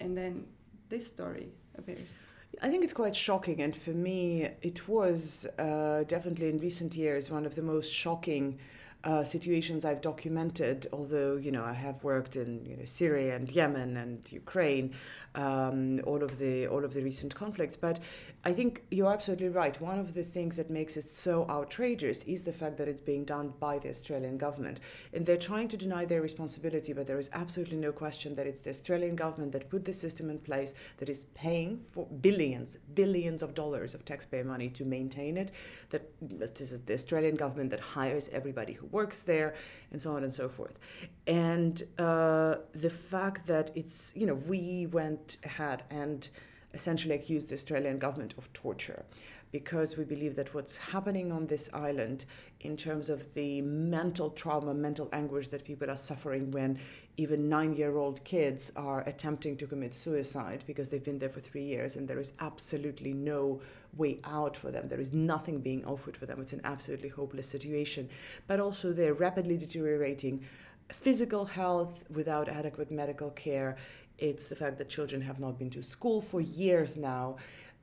and 0.00 0.16
then 0.18 0.44
this 0.90 1.06
story 1.06 1.48
appears? 1.78 2.24
I 2.60 2.68
think 2.68 2.84
it's 2.84 2.92
quite 2.92 3.16
shocking, 3.16 3.62
and 3.62 3.74
for 3.74 3.90
me, 3.90 4.50
it 4.62 4.88
was 4.88 5.46
uh, 5.58 6.04
definitely 6.08 6.48
in 6.48 6.58
recent 6.58 6.94
years 6.94 7.30
one 7.30 7.46
of 7.46 7.54
the 7.54 7.62
most 7.62 7.90
shocking 7.92 8.58
uh, 9.04 9.22
situations 9.22 9.84
I've 9.84 10.00
documented. 10.00 10.86
Although 10.92 11.36
you 11.36 11.52
know 11.52 11.64
I 11.64 11.72
have 11.72 12.02
worked 12.02 12.36
in 12.36 12.64
you 12.66 12.76
know 12.76 12.84
Syria 12.84 13.36
and 13.36 13.48
Yemen 13.48 13.96
and 13.96 14.30
Ukraine, 14.30 14.94
um, 15.34 16.00
all 16.04 16.22
of 16.22 16.38
the 16.38 16.66
all 16.66 16.84
of 16.84 16.94
the 16.94 17.02
recent 17.02 17.34
conflicts. 17.34 17.76
But 17.76 18.00
I 18.44 18.52
think 18.52 18.82
you're 18.90 19.12
absolutely 19.12 19.50
right. 19.50 19.80
One 19.80 19.98
of 19.98 20.14
the 20.14 20.24
things 20.24 20.56
that 20.56 20.70
makes 20.70 20.96
it 20.96 21.04
so 21.04 21.46
outrageous 21.48 22.24
is 22.24 22.42
the 22.42 22.52
fact 22.52 22.76
that 22.78 22.88
it's 22.88 23.00
being 23.00 23.24
done 23.24 23.52
by 23.60 23.78
the 23.78 23.88
Australian 23.88 24.36
government, 24.36 24.80
and 25.12 25.24
they're 25.24 25.36
trying 25.36 25.68
to 25.68 25.76
deny 25.76 26.04
their 26.04 26.22
responsibility. 26.22 26.92
But 26.92 27.06
there 27.06 27.20
is 27.20 27.30
absolutely 27.32 27.76
no 27.76 27.92
question 27.92 28.34
that 28.34 28.46
it's 28.46 28.62
the 28.62 28.70
Australian 28.70 29.14
government 29.14 29.52
that 29.52 29.70
put 29.70 29.84
the 29.84 29.92
system 29.92 30.28
in 30.28 30.38
place 30.38 30.74
that 30.96 31.08
is 31.08 31.26
paying 31.34 31.80
for 31.92 32.06
billions, 32.06 32.78
billions 32.94 33.42
of 33.42 33.54
dollars 33.54 33.94
of 33.94 34.04
taxpayer 34.04 34.44
money 34.44 34.68
to 34.70 34.84
maintain 34.84 35.36
it. 35.36 35.52
That 35.90 36.10
this 36.20 36.60
is 36.60 36.80
the 36.80 36.94
Australian 36.94 37.36
government 37.36 37.70
that 37.70 37.80
hires 37.80 38.28
everybody 38.30 38.72
who 38.72 38.87
works 38.92 39.22
there, 39.22 39.54
and 39.90 40.00
so 40.00 40.14
on 40.16 40.24
and 40.24 40.34
so 40.34 40.48
forth. 40.48 40.78
And 41.26 41.82
uh, 41.98 42.56
the 42.74 42.90
fact 42.90 43.46
that 43.46 43.70
it's 43.74 44.12
you 44.16 44.26
know 44.26 44.34
we 44.34 44.86
went 44.86 45.38
ahead 45.44 45.82
and 45.90 46.28
essentially 46.74 47.14
accused 47.14 47.48
the 47.48 47.54
Australian 47.54 47.98
government 47.98 48.34
of 48.36 48.52
torture 48.52 49.04
because 49.50 49.96
we 49.96 50.04
believe 50.04 50.36
that 50.36 50.54
what's 50.54 50.76
happening 50.76 51.32
on 51.32 51.46
this 51.46 51.70
island 51.72 52.24
in 52.60 52.76
terms 52.76 53.08
of 53.08 53.34
the 53.34 53.60
mental 53.62 54.30
trauma, 54.30 54.74
mental 54.74 55.08
anguish 55.12 55.48
that 55.48 55.64
people 55.64 55.90
are 55.90 55.96
suffering 55.96 56.50
when 56.50 56.78
even 57.16 57.48
nine 57.48 57.74
year 57.74 57.96
old 57.96 58.22
kids 58.24 58.70
are 58.76 59.00
attempting 59.00 59.56
to 59.56 59.66
commit 59.66 59.94
suicide 59.94 60.62
because 60.66 60.88
they've 60.88 61.04
been 61.04 61.18
there 61.18 61.28
for 61.28 61.40
three 61.40 61.64
years 61.64 61.96
and 61.96 62.06
there 62.06 62.20
is 62.20 62.32
absolutely 62.40 63.12
no 63.12 63.60
way 63.96 64.20
out 64.24 64.56
for 64.56 64.70
them. 64.70 64.88
There 64.88 65.00
is 65.00 65.12
nothing 65.12 65.60
being 65.60 65.84
offered 65.84 66.16
for 66.16 66.26
them. 66.26 66.40
It's 66.40 66.52
an 66.52 66.60
absolutely 66.64 67.08
hopeless 67.08 67.48
situation. 67.48 68.08
But 68.46 68.60
also, 68.60 68.92
they're 68.92 69.14
rapidly 69.14 69.56
deteriorating 69.56 70.44
physical 70.92 71.44
health 71.44 72.04
without 72.10 72.48
adequate 72.48 72.90
medical 72.90 73.30
care. 73.30 73.76
It's 74.18 74.48
the 74.48 74.56
fact 74.56 74.78
that 74.78 74.88
children 74.88 75.20
have 75.22 75.40
not 75.40 75.58
been 75.58 75.70
to 75.70 75.82
school 75.82 76.20
for 76.20 76.40
years 76.40 76.96
now. 76.96 77.36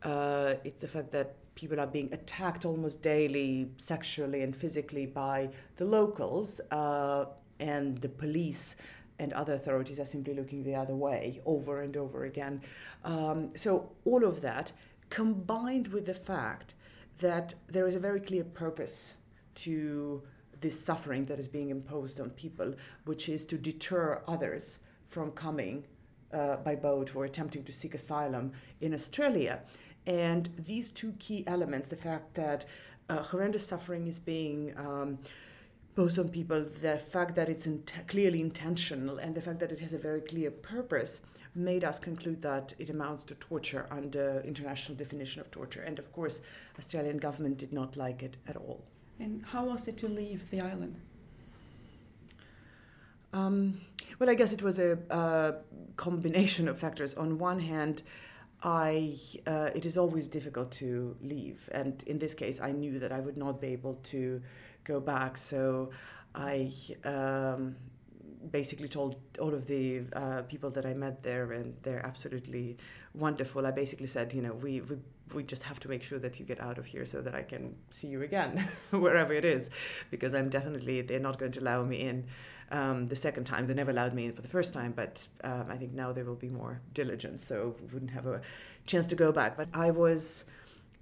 Uh, 0.03 0.55
it's 0.63 0.81
the 0.81 0.87
fact 0.87 1.11
that 1.11 1.35
people 1.55 1.79
are 1.79 1.87
being 1.87 2.09
attacked 2.13 2.65
almost 2.65 3.01
daily, 3.01 3.71
sexually 3.77 4.41
and 4.41 4.55
physically, 4.55 5.05
by 5.05 5.49
the 5.77 5.85
locals, 5.85 6.61
uh, 6.71 7.25
and 7.59 7.97
the 7.99 8.09
police 8.09 8.75
and 9.17 9.31
other 9.33 9.53
authorities 9.53 9.99
are 9.99 10.05
simply 10.05 10.33
looking 10.33 10.63
the 10.63 10.75
other 10.75 10.95
way 10.95 11.41
over 11.45 11.81
and 11.81 11.95
over 11.95 12.25
again. 12.25 12.61
Um, 13.03 13.51
so, 13.55 13.91
all 14.03 14.25
of 14.25 14.41
that 14.41 14.73
combined 15.09 15.87
with 15.87 16.05
the 16.05 16.13
fact 16.13 16.73
that 17.19 17.53
there 17.67 17.87
is 17.87 17.95
a 17.95 17.99
very 17.99 18.19
clear 18.19 18.43
purpose 18.43 19.13
to 19.55 20.21
this 20.59 20.83
suffering 20.83 21.25
that 21.25 21.39
is 21.39 21.47
being 21.47 21.69
imposed 21.69 22.19
on 22.19 22.29
people, 22.31 22.73
which 23.05 23.29
is 23.29 23.45
to 23.45 23.57
deter 23.57 24.21
others 24.27 24.79
from 25.07 25.31
coming 25.31 25.85
uh, 26.33 26.57
by 26.57 26.75
boat 26.75 27.15
or 27.15 27.23
attempting 27.23 27.63
to 27.63 27.71
seek 27.71 27.93
asylum 27.93 28.51
in 28.81 28.93
Australia. 28.93 29.61
And 30.07 30.49
these 30.57 30.89
two 30.89 31.13
key 31.19 31.43
elements 31.47 31.87
the 31.87 31.95
fact 31.95 32.35
that 32.35 32.65
uh, 33.09 33.23
horrendous 33.23 33.65
suffering 33.65 34.07
is 34.07 34.19
being 34.19 34.73
um, 34.77 35.19
posed 35.95 36.19
on 36.19 36.29
people, 36.29 36.65
the 36.81 36.97
fact 36.97 37.35
that 37.35 37.49
it's 37.49 37.65
in- 37.65 37.83
clearly 38.07 38.41
intentional, 38.41 39.17
and 39.17 39.33
the 39.35 39.41
fact 39.41 39.59
that 39.59 39.71
it 39.71 39.79
has 39.79 39.93
a 39.93 39.97
very 39.97 40.21
clear 40.21 40.51
purpose 40.51 41.21
made 41.55 41.85
us 41.85 41.99
conclude 41.99 42.41
that 42.41 42.73
it 42.77 42.89
amounts 42.89 43.23
to 43.23 43.35
torture 43.35 43.87
under 43.89 44.41
international 44.41 44.97
definition 44.97 45.39
of 45.39 45.49
torture. 45.51 45.81
And 45.81 45.97
of 45.97 46.11
course, 46.11 46.41
Australian 46.77 47.17
government 47.17 47.57
did 47.57 47.71
not 47.71 47.95
like 47.95 48.21
it 48.21 48.37
at 48.47 48.57
all. 48.57 48.83
And 49.19 49.43
how 49.45 49.65
was 49.65 49.87
it 49.87 49.97
to 49.97 50.09
leave 50.09 50.49
the 50.49 50.59
island? 50.59 50.99
Um, 53.31 53.81
well, 54.19 54.29
I 54.29 54.33
guess 54.33 54.51
it 54.51 54.61
was 54.61 54.79
a, 54.79 54.97
a, 55.09 55.55
combination 55.95 56.67
of 56.67 56.77
factors. 56.77 57.13
On 57.15 57.37
one 57.37 57.59
hand, 57.59 58.03
I 58.65 59.15
uh, 59.45 59.69
it 59.75 59.85
is 59.85 59.95
always 59.95 60.27
difficult 60.27 60.71
to 60.73 61.15
leave, 61.21 61.69
and 61.71 62.01
in 62.07 62.17
this 62.17 62.33
case, 62.33 62.59
I 62.59 62.71
knew 62.71 62.97
that 62.97 63.11
I 63.11 63.19
would 63.19 63.37
not 63.37 63.61
be 63.61 63.67
able 63.67 63.93
to 64.05 64.41
go 64.83 64.99
back. 64.99 65.37
So 65.37 65.91
I 66.33 66.71
um, 67.03 67.75
basically 68.51 68.87
told 68.87 69.17
all 69.39 69.53
of 69.53 69.67
the 69.67 70.01
uh, 70.13 70.41
people 70.43 70.71
that 70.71 70.83
I 70.83 70.95
met 70.95 71.21
there, 71.21 71.51
and 71.51 71.75
they're 71.83 72.03
absolutely 72.03 72.77
wonderful. 73.13 73.67
I 73.67 73.71
basically 73.71 74.07
said, 74.07 74.33
you 74.33 74.41
know, 74.41 74.53
we, 74.53 74.81
we 74.81 74.97
we 75.35 75.43
just 75.43 75.61
have 75.61 75.79
to 75.81 75.87
make 75.87 76.01
sure 76.01 76.17
that 76.17 76.39
you 76.39 76.45
get 76.45 76.59
out 76.59 76.79
of 76.79 76.87
here 76.87 77.05
so 77.05 77.21
that 77.21 77.35
I 77.35 77.43
can 77.43 77.75
see 77.91 78.07
you 78.07 78.23
again, 78.23 78.67
wherever 78.89 79.33
it 79.33 79.45
is, 79.45 79.69
because 80.09 80.33
I'm 80.33 80.49
definitely 80.49 81.01
they're 81.01 81.19
not 81.19 81.37
going 81.37 81.51
to 81.51 81.59
allow 81.59 81.83
me 81.83 82.01
in 82.01 82.25
um, 82.71 83.07
the 83.07 83.15
second 83.15 83.45
time. 83.45 83.67
They 83.67 83.73
never 83.73 83.91
allowed 83.91 84.13
me 84.13 84.25
in 84.25 84.33
for 84.33 84.41
the 84.41 84.47
first 84.47 84.73
time, 84.73 84.93
but 84.95 85.27
um, 85.43 85.65
I 85.69 85.77
think 85.77 85.93
now 85.93 86.11
they 86.11 86.23
will 86.23 86.35
be 86.35 86.49
more 86.49 86.81
diligent, 86.93 87.41
so 87.41 87.75
we 87.79 87.87
wouldn't 87.87 88.11
have 88.11 88.25
a 88.27 88.41
chance 88.85 89.05
to 89.07 89.15
go 89.15 89.31
back. 89.31 89.57
But 89.57 89.69
I 89.73 89.91
was 89.91 90.45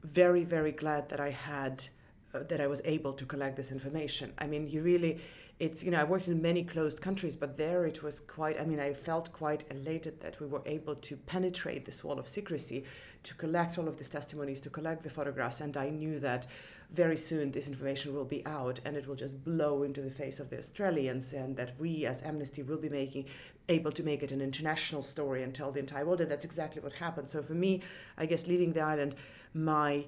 very 0.04 0.44
very 0.44 0.72
glad 0.72 1.10
that 1.10 1.20
I 1.20 1.30
had. 1.30 1.88
Uh, 2.36 2.42
that 2.50 2.60
I 2.60 2.66
was 2.66 2.82
able 2.84 3.14
to 3.14 3.26
collect 3.28 3.56
this 3.58 3.72
information. 3.72 4.34
I 4.40 4.48
mean, 4.48 4.68
you 4.68 4.82
really, 4.82 5.20
it's 5.60 5.84
you 5.84 5.92
know 5.92 6.00
I 6.00 6.04
worked 6.04 6.28
in 6.28 6.42
many 6.42 6.64
closed 6.64 7.02
countries, 7.02 7.36
but 7.36 7.58
there 7.58 7.86
it 7.86 8.02
was 8.02 8.20
quite. 8.20 8.60
I 8.60 8.66
mean, 8.66 8.80
I 8.80 8.94
felt 8.94 9.32
quite 9.32 9.66
elated 9.70 10.20
that 10.22 10.40
we 10.40 10.48
were 10.48 10.64
able 10.66 10.96
to 10.96 11.16
penetrate 11.16 11.86
this 11.86 12.04
wall 12.04 12.20
of 12.20 12.28
secrecy, 12.28 12.84
to 13.24 13.36
collect 13.36 13.78
all 13.78 13.88
of 13.88 13.98
these 13.98 14.10
testimonies, 14.10 14.60
to 14.62 14.70
collect 14.70 15.04
the 15.04 15.10
photographs, 15.10 15.62
and 15.62 15.78
I 15.78 15.90
knew 15.90 16.20
that 16.20 16.48
very 16.92 17.18
soon 17.18 17.52
this 17.52 17.68
information 17.68 18.14
will 18.14 18.26
be 18.26 18.46
out 18.46 18.80
and 18.86 18.96
it 18.96 19.08
will 19.08 19.16
just 19.16 19.44
blow 19.44 19.82
into 19.82 20.02
the 20.02 20.12
face 20.12 20.40
of 20.40 20.50
the 20.50 20.58
Australians, 20.58 21.34
and 21.34 21.56
that 21.56 21.80
we 21.80 22.06
as 22.06 22.24
Amnesty 22.24 22.64
will 22.64 22.78
be 22.78 22.90
making 22.90 23.26
able 23.70 23.92
to 23.92 24.04
make 24.04 24.24
it 24.24 24.32
an 24.32 24.42
international 24.42 25.02
story 25.02 25.44
and 25.44 25.54
tell 25.54 25.72
the 25.72 25.80
entire 25.80 26.06
world, 26.06 26.22
and 26.22 26.30
that's 26.32 26.46
exactly 26.46 26.82
what 26.82 26.94
happened. 26.94 27.30
So 27.30 27.42
for 27.42 27.54
me, 27.54 27.82
I 28.18 28.26
guess 28.26 28.48
leaving 28.48 28.74
the 28.74 28.82
island, 28.82 29.16
my 29.54 30.06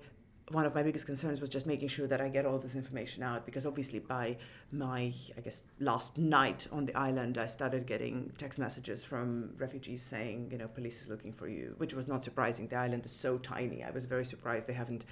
one 0.51 0.65
of 0.65 0.75
my 0.75 0.83
biggest 0.83 1.07
concerns 1.07 1.41
was 1.41 1.49
just 1.49 1.65
making 1.65 1.87
sure 1.87 2.05
that 2.05 2.21
I 2.21 2.29
get 2.29 2.45
all 2.45 2.59
this 2.59 2.75
information 2.75 3.23
out 3.23 3.45
because 3.45 3.65
obviously 3.65 3.97
by 3.97 4.37
my 4.71 5.11
I 5.35 5.41
guess 5.41 5.63
last 5.79 6.19
night 6.19 6.67
on 6.71 6.85
the 6.85 6.95
island 6.95 7.39
I 7.39 7.47
started 7.47 7.87
getting 7.87 8.31
text 8.37 8.59
messages 8.59 9.03
from 9.03 9.53
refugees 9.57 10.03
saying 10.03 10.49
you 10.51 10.59
know 10.59 10.67
police 10.67 11.01
is 11.01 11.09
looking 11.09 11.33
for 11.33 11.47
you 11.47 11.73
which 11.77 11.95
was 11.95 12.07
not 12.07 12.23
surprising. 12.23 12.67
The 12.67 12.75
island 12.75 13.05
is 13.05 13.11
so 13.11 13.39
tiny. 13.39 13.83
I 13.83 13.89
was 13.89 14.05
very 14.05 14.25
surprised 14.25 14.67
they 14.67 14.73
haven't 14.73 15.05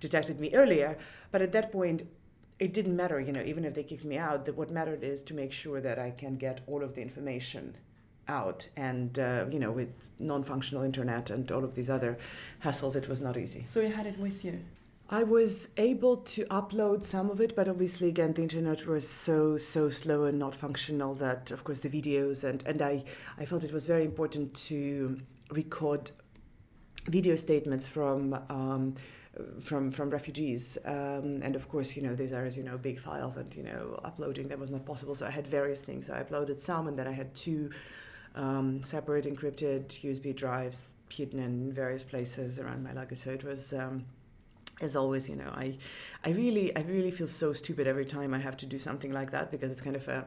detected 0.00 0.40
me 0.40 0.52
earlier. 0.54 0.98
But 1.30 1.42
at 1.42 1.52
that 1.52 1.70
point 1.70 2.02
it 2.58 2.72
didn't 2.72 2.96
matter 2.96 3.20
you 3.20 3.32
know 3.32 3.42
even 3.42 3.64
if 3.64 3.74
they 3.74 3.84
kicked 3.84 4.04
me 4.04 4.18
out 4.18 4.44
that 4.44 4.56
what 4.56 4.70
mattered 4.70 5.04
is 5.04 5.22
to 5.24 5.34
make 5.34 5.52
sure 5.52 5.80
that 5.80 6.00
I 6.00 6.10
can 6.10 6.36
get 6.36 6.62
all 6.66 6.82
of 6.82 6.94
the 6.94 7.02
information 7.02 7.76
out. 8.28 8.68
And 8.76 9.18
uh, 9.18 9.46
you 9.50 9.58
know 9.58 9.72
with 9.72 10.08
non-functional 10.18 10.82
internet 10.82 11.30
and 11.30 11.50
all 11.50 11.64
of 11.64 11.74
these 11.74 11.90
other 11.90 12.18
hassles 12.62 12.96
it 12.96 13.08
was 13.08 13.20
not 13.20 13.36
easy. 13.36 13.64
So 13.64 13.80
you 13.80 13.92
had 13.92 14.06
it 14.06 14.18
with 14.18 14.44
you? 14.44 14.60
I 15.10 15.22
was 15.22 15.68
able 15.76 16.16
to 16.16 16.44
upload 16.46 17.04
some 17.04 17.30
of 17.30 17.40
it 17.40 17.54
but 17.54 17.68
obviously 17.68 18.08
again 18.08 18.32
the 18.32 18.42
internet 18.42 18.86
was 18.86 19.06
so 19.06 19.58
so 19.58 19.90
slow 19.90 20.24
and 20.24 20.38
not 20.38 20.56
functional 20.56 21.14
that 21.16 21.50
of 21.50 21.62
course 21.62 21.80
the 21.80 21.90
videos 21.90 22.42
and 22.42 22.62
and 22.66 22.80
i 22.80 23.04
i 23.38 23.44
felt 23.44 23.64
it 23.64 23.72
was 23.72 23.84
very 23.86 24.02
important 24.04 24.54
to 24.54 25.20
record 25.50 26.10
video 27.06 27.36
statements 27.36 27.86
from 27.86 28.34
um, 28.48 28.94
from 29.60 29.90
from 29.90 30.10
refugees. 30.10 30.78
Um, 30.84 31.40
and 31.42 31.56
of 31.56 31.68
course 31.68 31.96
you 31.96 32.02
know 32.02 32.14
these 32.14 32.32
are 32.32 32.44
as 32.44 32.56
you 32.56 32.62
know 32.62 32.78
big 32.78 32.98
files 32.98 33.36
and 33.36 33.54
you 33.54 33.62
know 33.62 34.00
uploading 34.04 34.48
them 34.48 34.60
was 34.60 34.70
not 34.70 34.84
possible. 34.86 35.14
So 35.14 35.26
i 35.26 35.30
had 35.30 35.46
various 35.46 35.80
things. 35.80 36.06
So 36.06 36.14
i 36.14 36.22
uploaded 36.22 36.60
some 36.60 36.86
and 36.86 36.98
then 36.98 37.06
i 37.06 37.12
had 37.12 37.34
two 37.34 37.70
um, 38.34 38.82
separate 38.84 39.24
encrypted 39.24 39.86
USB 39.88 40.34
drives 40.34 40.86
hidden 41.08 41.38
in 41.38 41.72
various 41.72 42.02
places 42.02 42.58
around 42.58 42.82
my 42.82 42.92
luggage. 42.92 43.18
So 43.18 43.30
it 43.30 43.44
was. 43.44 43.72
Um, 43.72 44.06
as 44.80 44.96
always, 44.96 45.28
you 45.28 45.36
know, 45.36 45.50
I, 45.54 45.78
I 46.24 46.30
really, 46.30 46.74
I 46.76 46.80
really 46.80 47.12
feel 47.12 47.28
so 47.28 47.52
stupid 47.52 47.86
every 47.86 48.04
time 48.04 48.34
I 48.34 48.38
have 48.38 48.56
to 48.56 48.66
do 48.66 48.76
something 48.76 49.12
like 49.12 49.30
that 49.30 49.52
because 49.52 49.70
it's 49.70 49.80
kind 49.80 49.94
of 49.94 50.06
a, 50.08 50.26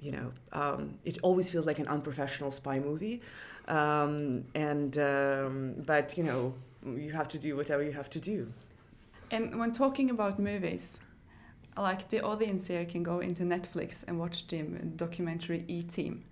you 0.00 0.12
know, 0.12 0.32
um, 0.52 0.94
it 1.04 1.18
always 1.22 1.50
feels 1.50 1.66
like 1.66 1.78
an 1.78 1.86
unprofessional 1.86 2.50
spy 2.50 2.78
movie, 2.78 3.20
um, 3.68 4.44
and 4.54 4.96
um, 4.98 5.74
but 5.86 6.16
you 6.16 6.24
know, 6.24 6.54
you 6.86 7.12
have 7.12 7.28
to 7.28 7.38
do 7.38 7.54
whatever 7.54 7.82
you 7.82 7.92
have 7.92 8.08
to 8.10 8.20
do. 8.20 8.52
And 9.30 9.58
when 9.58 9.72
talking 9.72 10.10
about 10.10 10.38
movies, 10.38 10.98
like 11.76 12.08
the 12.08 12.20
audience 12.22 12.68
here 12.68 12.84
can 12.84 13.02
go 13.02 13.20
into 13.20 13.42
Netflix 13.42 14.04
and 14.06 14.18
watch 14.18 14.46
the 14.46 14.62
documentary 14.96 15.64
E 15.68 15.82
Team 15.82 16.24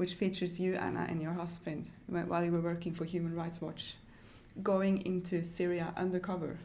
which 0.00 0.14
features 0.14 0.58
you, 0.58 0.76
Anna, 0.76 1.06
and 1.10 1.20
your 1.20 1.34
husband 1.34 1.90
while 2.06 2.42
you 2.42 2.50
were 2.50 2.66
working 2.72 2.94
for 2.94 3.04
Human 3.04 3.34
Rights 3.36 3.60
Watch, 3.60 3.96
going 4.62 5.04
into 5.04 5.44
Syria 5.44 5.92
undercover. 5.94 6.56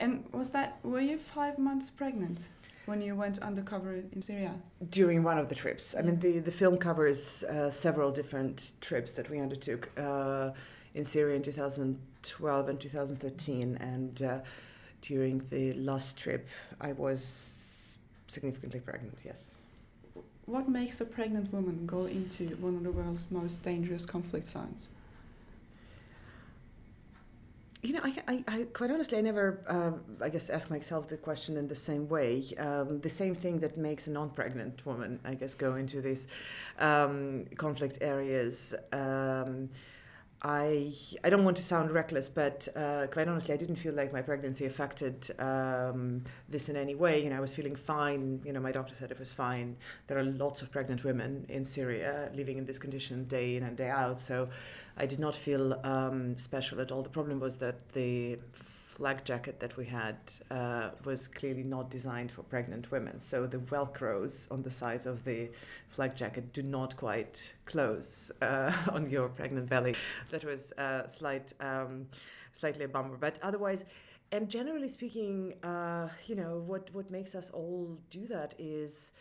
And 0.00 0.24
was 0.32 0.50
that, 0.50 0.80
were 0.82 1.00
you 1.00 1.16
five 1.16 1.56
months 1.56 1.88
pregnant? 1.88 2.48
when 2.86 3.00
you 3.00 3.14
went 3.14 3.38
undercover 3.38 4.02
in 4.14 4.20
Syria? 4.20 4.52
During 4.88 5.22
one 5.22 5.38
of 5.38 5.48
the 5.48 5.54
trips. 5.54 5.94
I 5.96 6.02
mean, 6.02 6.18
the, 6.18 6.40
the 6.40 6.50
film 6.50 6.76
covers 6.76 7.44
uh, 7.44 7.70
several 7.70 8.10
different 8.10 8.72
trips 8.80 9.12
that 9.12 9.30
we 9.30 9.38
undertook 9.38 9.90
uh, 9.96 10.50
in 10.94 11.04
Syria 11.04 11.36
in 11.36 11.42
2012 11.42 12.68
and 12.68 12.80
2013. 12.80 13.76
And 13.76 14.22
uh, 14.22 14.38
during 15.02 15.38
the 15.38 15.74
last 15.74 16.18
trip, 16.18 16.48
I 16.80 16.90
was 16.92 17.98
significantly 18.26 18.80
pregnant, 18.80 19.18
yes. 19.24 19.59
What 20.50 20.68
makes 20.68 21.00
a 21.00 21.04
pregnant 21.04 21.52
woman 21.52 21.86
go 21.86 22.06
into 22.06 22.44
one 22.56 22.74
of 22.74 22.82
the 22.82 22.90
world's 22.90 23.30
most 23.30 23.62
dangerous 23.62 24.04
conflict 24.04 24.48
zones? 24.48 24.88
You 27.84 27.92
know, 27.92 28.00
I, 28.02 28.16
I, 28.26 28.44
I, 28.48 28.66
quite 28.72 28.90
honestly, 28.90 29.16
I 29.16 29.20
never, 29.20 29.60
uh, 29.68 30.24
I 30.24 30.28
guess, 30.28 30.50
ask 30.50 30.68
myself 30.68 31.08
the 31.08 31.16
question 31.16 31.56
in 31.56 31.68
the 31.68 31.76
same 31.76 32.08
way. 32.08 32.42
Um, 32.58 33.00
the 33.00 33.08
same 33.08 33.36
thing 33.36 33.60
that 33.60 33.76
makes 33.76 34.08
a 34.08 34.10
non-pregnant 34.10 34.84
woman, 34.84 35.20
I 35.24 35.34
guess, 35.34 35.54
go 35.54 35.76
into 35.76 36.00
these 36.00 36.26
um, 36.80 37.44
conflict 37.56 37.98
areas. 38.00 38.74
Um, 38.92 39.68
I 40.42 40.94
I 41.22 41.28
don't 41.28 41.44
want 41.44 41.58
to 41.58 41.62
sound 41.62 41.90
reckless, 41.90 42.30
but 42.30 42.66
uh, 42.74 43.08
quite 43.10 43.28
honestly, 43.28 43.52
I 43.52 43.58
didn't 43.58 43.74
feel 43.76 43.92
like 43.92 44.10
my 44.12 44.22
pregnancy 44.22 44.64
affected 44.64 45.30
um, 45.38 46.24
this 46.48 46.70
in 46.70 46.76
any 46.76 46.94
way. 46.94 47.22
You 47.22 47.28
know, 47.28 47.36
I 47.36 47.40
was 47.40 47.52
feeling 47.52 47.76
fine. 47.76 48.40
You 48.44 48.54
know, 48.54 48.60
my 48.60 48.72
doctor 48.72 48.94
said 48.94 49.10
it 49.10 49.18
was 49.18 49.32
fine. 49.32 49.76
There 50.06 50.18
are 50.18 50.24
lots 50.24 50.62
of 50.62 50.72
pregnant 50.72 51.04
women 51.04 51.44
in 51.48 51.66
Syria 51.66 52.30
living 52.34 52.56
in 52.56 52.64
this 52.64 52.78
condition 52.78 53.24
day 53.24 53.56
in 53.56 53.62
and 53.64 53.76
day 53.76 53.90
out, 53.90 54.18
so 54.18 54.48
I 54.96 55.04
did 55.04 55.18
not 55.18 55.34
feel 55.34 55.78
um, 55.84 56.38
special 56.38 56.80
at 56.80 56.90
all. 56.90 57.02
The 57.02 57.10
problem 57.10 57.38
was 57.38 57.58
that 57.58 57.90
the 57.92 58.38
flak 59.00 59.24
jacket 59.24 59.58
that 59.60 59.78
we 59.78 59.86
had 59.86 60.18
uh, 60.50 60.90
was 61.06 61.26
clearly 61.26 61.62
not 61.62 61.88
designed 61.88 62.30
for 62.30 62.42
pregnant 62.42 62.90
women. 62.90 63.18
So 63.18 63.46
the 63.46 63.56
velcros 63.56 64.52
on 64.52 64.62
the 64.62 64.70
sides 64.70 65.06
of 65.06 65.24
the 65.24 65.48
flak 65.88 66.14
jacket 66.14 66.52
do 66.52 66.62
not 66.62 66.98
quite 66.98 67.54
close 67.64 68.30
uh, 68.42 68.70
on 68.92 69.08
your 69.08 69.30
pregnant 69.30 69.70
belly. 69.70 69.94
That 70.28 70.44
was 70.44 70.72
a 70.76 71.04
slight, 71.08 71.54
um, 71.60 72.08
slightly 72.52 72.84
a 72.84 72.88
bummer. 72.88 73.16
But 73.16 73.38
otherwise, 73.40 73.86
and 74.32 74.50
generally 74.50 74.88
speaking, 74.88 75.54
uh, 75.62 76.10
you 76.26 76.34
know, 76.34 76.62
what, 76.66 76.90
what 76.92 77.10
makes 77.10 77.34
us 77.34 77.48
all 77.48 77.96
do 78.10 78.26
that 78.26 78.52
is, 78.58 79.12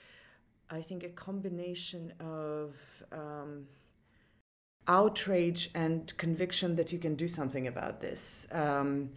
I 0.70 0.82
think, 0.82 1.06
a 1.06 1.10
combination 1.28 2.12
of 2.20 2.76
um, 3.14 3.68
outrage 4.90 5.70
and 5.74 6.18
conviction 6.18 6.76
that 6.76 6.92
you 6.92 7.00
can 7.00 7.16
do 7.16 7.30
something 7.30 7.66
about 7.66 8.02
this. 8.02 8.46
Um, 8.52 9.12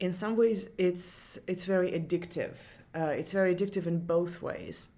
in 0.00 0.12
some 0.12 0.36
ways 0.36 0.68
it's 0.78 1.38
it's 1.46 1.64
very 1.64 1.92
addictive. 1.92 2.56
Uh, 2.94 3.12
it's 3.18 3.32
very 3.32 3.54
addictive 3.54 3.86
in 3.86 3.98
both 4.06 4.42
ways 4.42 4.90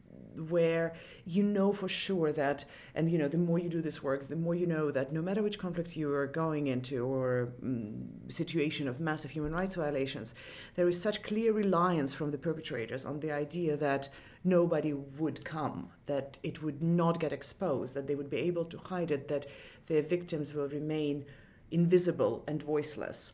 where 0.48 0.94
you 1.26 1.42
know 1.42 1.72
for 1.72 1.88
sure 1.88 2.30
that 2.32 2.64
and 2.94 3.10
you 3.10 3.18
know 3.18 3.28
the 3.28 3.38
more 3.38 3.58
you 3.58 3.68
do 3.68 3.80
this 3.82 4.02
work 4.02 4.28
the 4.28 4.36
more 4.36 4.54
you 4.54 4.66
know 4.66 4.90
that 4.90 5.12
no 5.12 5.20
matter 5.20 5.42
which 5.42 5.58
conflict 5.58 5.96
you 5.96 6.12
are 6.12 6.26
going 6.26 6.68
into 6.68 7.04
or 7.04 7.52
um, 7.62 8.08
situation 8.28 8.86
of 8.86 9.00
massive 9.00 9.32
human 9.32 9.52
rights 9.52 9.74
violations 9.74 10.36
there 10.76 10.88
is 10.88 11.00
such 11.00 11.24
clear 11.24 11.52
reliance 11.52 12.14
from 12.14 12.30
the 12.30 12.38
perpetrators 12.38 13.04
on 13.04 13.18
the 13.18 13.32
idea 13.32 13.76
that 13.76 14.08
nobody 14.44 14.92
would 14.92 15.44
come 15.44 15.90
that 16.06 16.38
it 16.44 16.62
would 16.62 16.80
not 16.80 17.18
get 17.18 17.32
exposed 17.32 17.94
that 17.94 18.06
they 18.06 18.14
would 18.14 18.30
be 18.30 18.36
able 18.36 18.64
to 18.64 18.78
hide 18.78 19.10
it 19.10 19.26
that 19.26 19.44
their 19.86 20.02
victims 20.02 20.54
will 20.54 20.68
remain 20.68 21.24
invisible 21.72 22.44
and 22.46 22.62
voiceless 22.62 23.32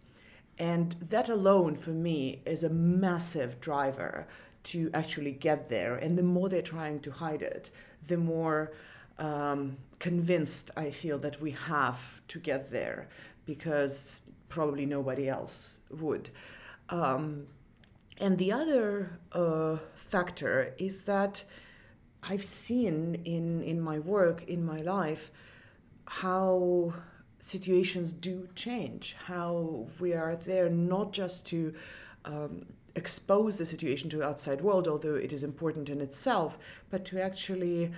and 0.59 0.93
that 1.01 1.29
alone, 1.29 1.75
for 1.77 1.91
me, 1.91 2.43
is 2.47 2.63
a 2.63 2.71
massive 2.71 3.61
driver 3.61 4.27
to 4.65 4.91
actually 4.95 5.33
get 5.33 5.69
there. 5.69 5.97
And 5.97 6.17
the 6.17 6.23
more 6.23 6.49
they're 6.49 6.63
trying 6.63 7.01
to 7.01 7.11
hide 7.11 7.43
it, 7.43 7.71
the 8.07 8.17
more 8.17 8.73
um, 9.19 9.77
convinced 9.99 10.71
I 10.77 10.91
feel 10.91 11.19
that 11.19 11.41
we 11.41 11.53
have 11.53 12.23
to 12.29 12.39
get 12.39 12.71
there 12.71 13.09
because 13.47 14.21
probably 14.49 14.87
nobody 14.87 15.29
else 15.29 15.79
would. 15.91 16.31
Um, 16.89 17.47
and 18.19 18.39
the 18.39 18.53
other 18.53 19.19
uh, 19.33 19.79
factor 19.95 20.75
is 20.79 21.05
that 21.05 21.45
I've 22.23 22.45
seen 22.45 23.23
in, 23.25 23.63
in 23.63 23.81
my 23.81 23.99
work, 23.99 24.45
in 24.45 24.65
my 24.65 24.81
life, 24.81 25.31
how 26.07 26.95
situations 27.45 28.15
do 28.15 28.49
change, 28.55 29.15
how 29.27 29.87
we 30.01 30.15
are 30.15 30.35
there 30.35 30.71
not 30.71 31.13
just 31.13 31.45
to 31.47 31.75
um, 32.25 32.65
expose 32.97 33.59
the 33.59 33.67
situation 33.67 34.09
to 34.09 34.17
the 34.17 34.27
outside 34.27 34.63
world, 34.63 34.89
although 34.89 35.15
it 35.15 35.31
is 35.31 35.43
important 35.43 35.91
in 35.91 36.01
itself, 36.01 36.59
but 36.91 37.05
to 37.05 37.21
actually 37.21 37.93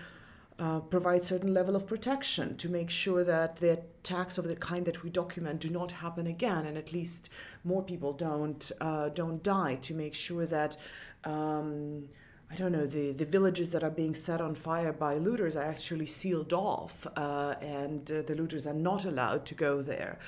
uh, 0.59 0.81
provide 0.81 1.23
certain 1.23 1.55
level 1.55 1.77
of 1.77 1.87
protection 1.87 2.57
to 2.57 2.69
make 2.69 2.91
sure 2.91 3.23
that 3.23 3.59
the 3.59 3.71
attacks 3.71 4.37
of 4.37 4.49
the 4.49 4.57
kind 4.57 4.85
that 4.85 5.05
we 5.05 5.11
document 5.11 5.61
do 5.61 5.71
not 5.71 5.93
happen 5.93 6.27
again, 6.27 6.67
and 6.67 6.77
at 6.77 6.93
least 6.93 7.29
more 7.63 7.85
people 7.85 8.13
don't 8.13 8.73
uh, 8.81 9.09
don't 9.11 9.45
die. 9.45 9.77
To 9.77 9.95
make 9.95 10.15
sure 10.15 10.45
that 10.47 10.77
um, 11.23 12.09
I 12.51 12.55
don't 12.55 12.73
know, 12.73 12.87
the, 12.87 13.13
the 13.13 13.25
villages 13.25 13.73
that 13.73 13.83
are 13.83 13.91
being 13.91 14.15
set 14.15 14.41
on 14.41 14.55
fire 14.55 14.93
by 14.93 15.15
looters 15.15 15.57
are 15.57 15.65
actually 15.65 16.07
sealed 16.07 16.53
off, 16.53 17.07
uh, 17.17 17.57
and 17.61 18.11
uh, 18.11 18.23
the 18.23 18.37
looters 18.37 18.67
are 18.67 18.75
not 18.75 19.05
allowed 19.05 19.45
to 19.47 19.55
go 19.55 19.83
there. 19.83 20.19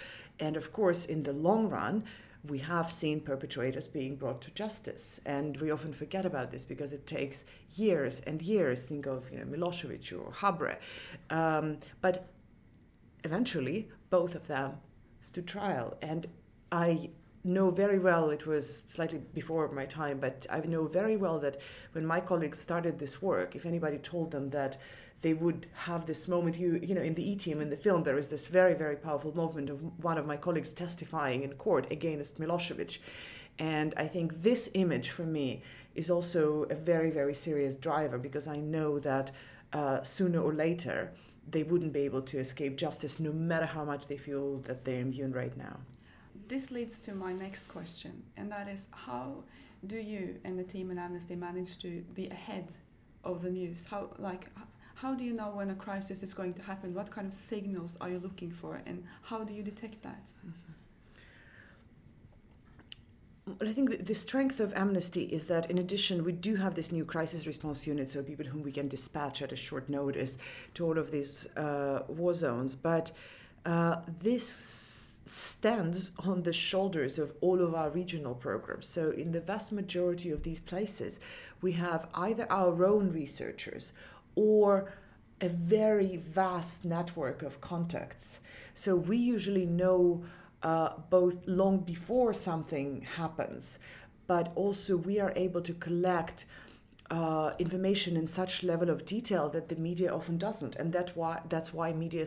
And 0.41 0.57
of 0.57 0.73
course, 0.73 1.05
in 1.05 1.23
the 1.23 1.33
long 1.33 1.69
run, 1.69 2.05
we 2.47 2.59
have 2.59 2.91
seen 2.93 3.21
perpetrators 3.21 3.87
being 3.87 4.17
brought 4.17 4.41
to 4.43 4.51
justice, 4.51 5.21
and 5.27 5.57
we 5.59 5.71
often 5.71 5.93
forget 5.93 6.25
about 6.25 6.51
this 6.51 6.65
because 6.65 6.93
it 6.93 7.07
takes 7.07 7.45
years 7.77 8.21
and 8.21 8.43
years. 8.43 8.85
Think 8.85 9.07
of 9.07 9.31
you 9.31 9.39
know 9.39 9.45
Milosevic 9.45 10.13
or 10.13 10.33
Habre, 10.33 10.79
um, 11.31 11.79
but 12.01 12.29
eventually 13.25 13.89
both 14.11 14.35
of 14.35 14.47
them 14.47 14.75
stood 15.21 15.47
trial, 15.47 15.97
and 16.01 16.27
I 16.71 17.11
know 17.45 17.71
very 17.71 17.99
well 17.99 18.30
it 18.30 18.47
was 18.47 18.83
slightly 18.88 19.21
before 19.35 19.71
my 19.71 19.85
time 19.85 20.18
but 20.18 20.47
i 20.50 20.61
know 20.61 20.87
very 20.87 21.16
well 21.16 21.38
that 21.38 21.61
when 21.92 22.04
my 22.04 22.21
colleagues 22.21 22.59
started 22.59 22.99
this 22.99 23.22
work 23.22 23.55
if 23.55 23.64
anybody 23.64 23.98
told 23.98 24.31
them 24.31 24.51
that 24.51 24.77
they 25.20 25.35
would 25.35 25.66
have 25.72 26.07
this 26.07 26.29
moment 26.29 26.59
you 26.59 26.81
you 26.83 26.94
know 26.94 27.03
in 27.03 27.14
the 27.14 27.31
e-team 27.31 27.61
in 27.61 27.70
the 27.70 27.77
film 27.77 28.03
there 28.03 28.18
is 28.18 28.29
this 28.29 28.48
very 28.48 28.74
very 28.74 28.96
powerful 28.96 29.35
movement 29.35 29.70
of 29.70 29.81
one 30.03 30.18
of 30.18 30.27
my 30.27 30.37
colleagues 30.37 30.72
testifying 30.72 31.42
in 31.42 31.53
court 31.55 31.90
against 31.90 32.38
milosevic 32.40 32.98
and 33.59 33.94
i 33.96 34.07
think 34.07 34.42
this 34.42 34.70
image 34.74 35.11
for 35.11 35.24
me 35.24 35.62
is 35.94 36.11
also 36.11 36.64
a 36.70 36.74
very 36.74 37.11
very 37.11 37.35
serious 37.35 37.74
driver 37.74 38.18
because 38.18 38.46
i 38.46 38.59
know 38.59 38.98
that 38.98 39.31
uh, 39.72 40.03
sooner 40.03 40.40
or 40.40 40.55
later 40.55 41.12
they 41.51 41.62
wouldn't 41.62 41.92
be 41.92 42.01
able 42.01 42.22
to 42.22 42.38
escape 42.38 42.77
justice 42.77 43.18
no 43.20 43.33
matter 43.33 43.66
how 43.66 43.85
much 43.85 44.07
they 44.07 44.16
feel 44.16 44.59
that 44.61 44.85
they're 44.85 45.01
immune 45.01 45.33
right 45.33 45.57
now 45.57 45.79
this 46.49 46.71
leads 46.71 46.99
to 47.01 47.15
my 47.15 47.33
next 47.33 47.69
question, 47.69 48.23
and 48.37 48.51
that 48.51 48.69
is 48.69 48.89
how 48.93 49.45
do 49.87 49.99
you 49.99 50.37
and 50.45 50.59
the 50.59 50.65
team 50.65 50.91
in 50.91 50.99
Amnesty 50.99 51.37
manage 51.37 51.79
to 51.79 52.03
be 52.15 52.29
ahead 52.29 52.69
of 53.25 53.43
the 53.43 53.51
news? 53.51 53.85
How 53.85 54.11
like 54.19 54.49
how 54.95 55.15
do 55.15 55.25
you 55.25 55.33
know 55.33 55.51
when 55.51 55.71
a 55.71 55.75
crisis 55.75 56.23
is 56.23 56.35
going 56.35 56.55
to 56.55 56.63
happen? 56.63 56.95
What 56.95 57.11
kind 57.11 57.27
of 57.27 57.35
signals 57.35 57.97
are 58.01 58.11
you 58.11 58.19
looking 58.19 58.51
for, 58.51 58.81
and 58.87 59.05
how 59.23 59.45
do 59.45 59.55
you 59.55 59.63
detect 59.63 60.03
that? 60.03 60.25
Mm 60.45 60.53
-hmm. 60.53 60.69
Well, 63.59 63.71
I 63.71 63.73
think 63.73 64.05
the 64.05 64.15
strength 64.15 64.61
of 64.61 64.73
Amnesty 64.75 65.23
is 65.23 65.47
that, 65.47 65.71
in 65.71 65.79
addition, 65.79 66.25
we 66.25 66.33
do 66.33 66.57
have 66.57 66.75
this 66.75 66.91
new 66.93 67.05
crisis 67.05 67.47
response 67.47 67.91
unit, 67.91 68.11
so 68.11 68.23
people 68.23 68.47
whom 68.47 68.63
we 68.63 68.73
can 68.73 68.89
dispatch 68.89 69.43
at 69.43 69.53
a 69.53 69.57
short 69.57 69.89
notice 69.89 70.39
to 70.75 70.85
all 70.87 70.99
of 70.99 71.11
these 71.11 71.49
uh, 71.57 72.01
war 72.09 72.35
zones. 72.35 72.77
But 72.77 73.13
uh, 73.65 73.97
this 74.23 75.08
stands 75.29 76.11
on 76.19 76.43
the 76.43 76.53
shoulders 76.53 77.19
of 77.19 77.33
all 77.41 77.61
of 77.61 77.75
our 77.75 77.91
regional 77.91 78.35
programs. 78.35 78.87
So, 78.87 79.11
in 79.11 79.33
the 79.33 79.41
vast 79.41 79.73
majority 79.73 80.31
of 80.31 80.43
these 80.43 80.61
places, 80.61 81.21
we 81.61 81.73
have 81.73 82.09
either 82.14 82.47
our 82.51 82.85
own 82.85 83.12
researchers 83.12 83.93
or 84.35 84.93
a 85.41 85.49
very 85.49 86.17
vast 86.17 86.85
network 86.85 87.43
of 87.43 87.61
contacts. 87.61 88.41
So, 88.75 88.97
we 88.97 89.19
usually 89.19 89.67
know 89.67 90.25
uh, 90.62 90.95
both 91.11 91.47
long 91.47 91.79
before 91.81 92.33
something 92.33 93.03
happens, 93.17 93.79
but 94.27 94.51
also 94.55 94.97
we 94.97 95.21
are 95.21 95.33
able 95.37 95.62
to 95.62 95.75
collect. 95.75 96.47
Uh, 97.11 97.55
information 97.59 98.19
in 98.19 98.27
such 98.27 98.62
level 98.62 98.91
of 98.91 99.07
detail 99.07 99.49
that 99.49 99.71
the 99.71 99.77
media 99.77 100.14
often 100.14 100.37
doesn't, 100.37 100.77
and 100.77 100.93
that 100.93 101.17
why 101.17 101.41
that's 101.49 101.73
why 101.73 101.91
media 101.91 102.27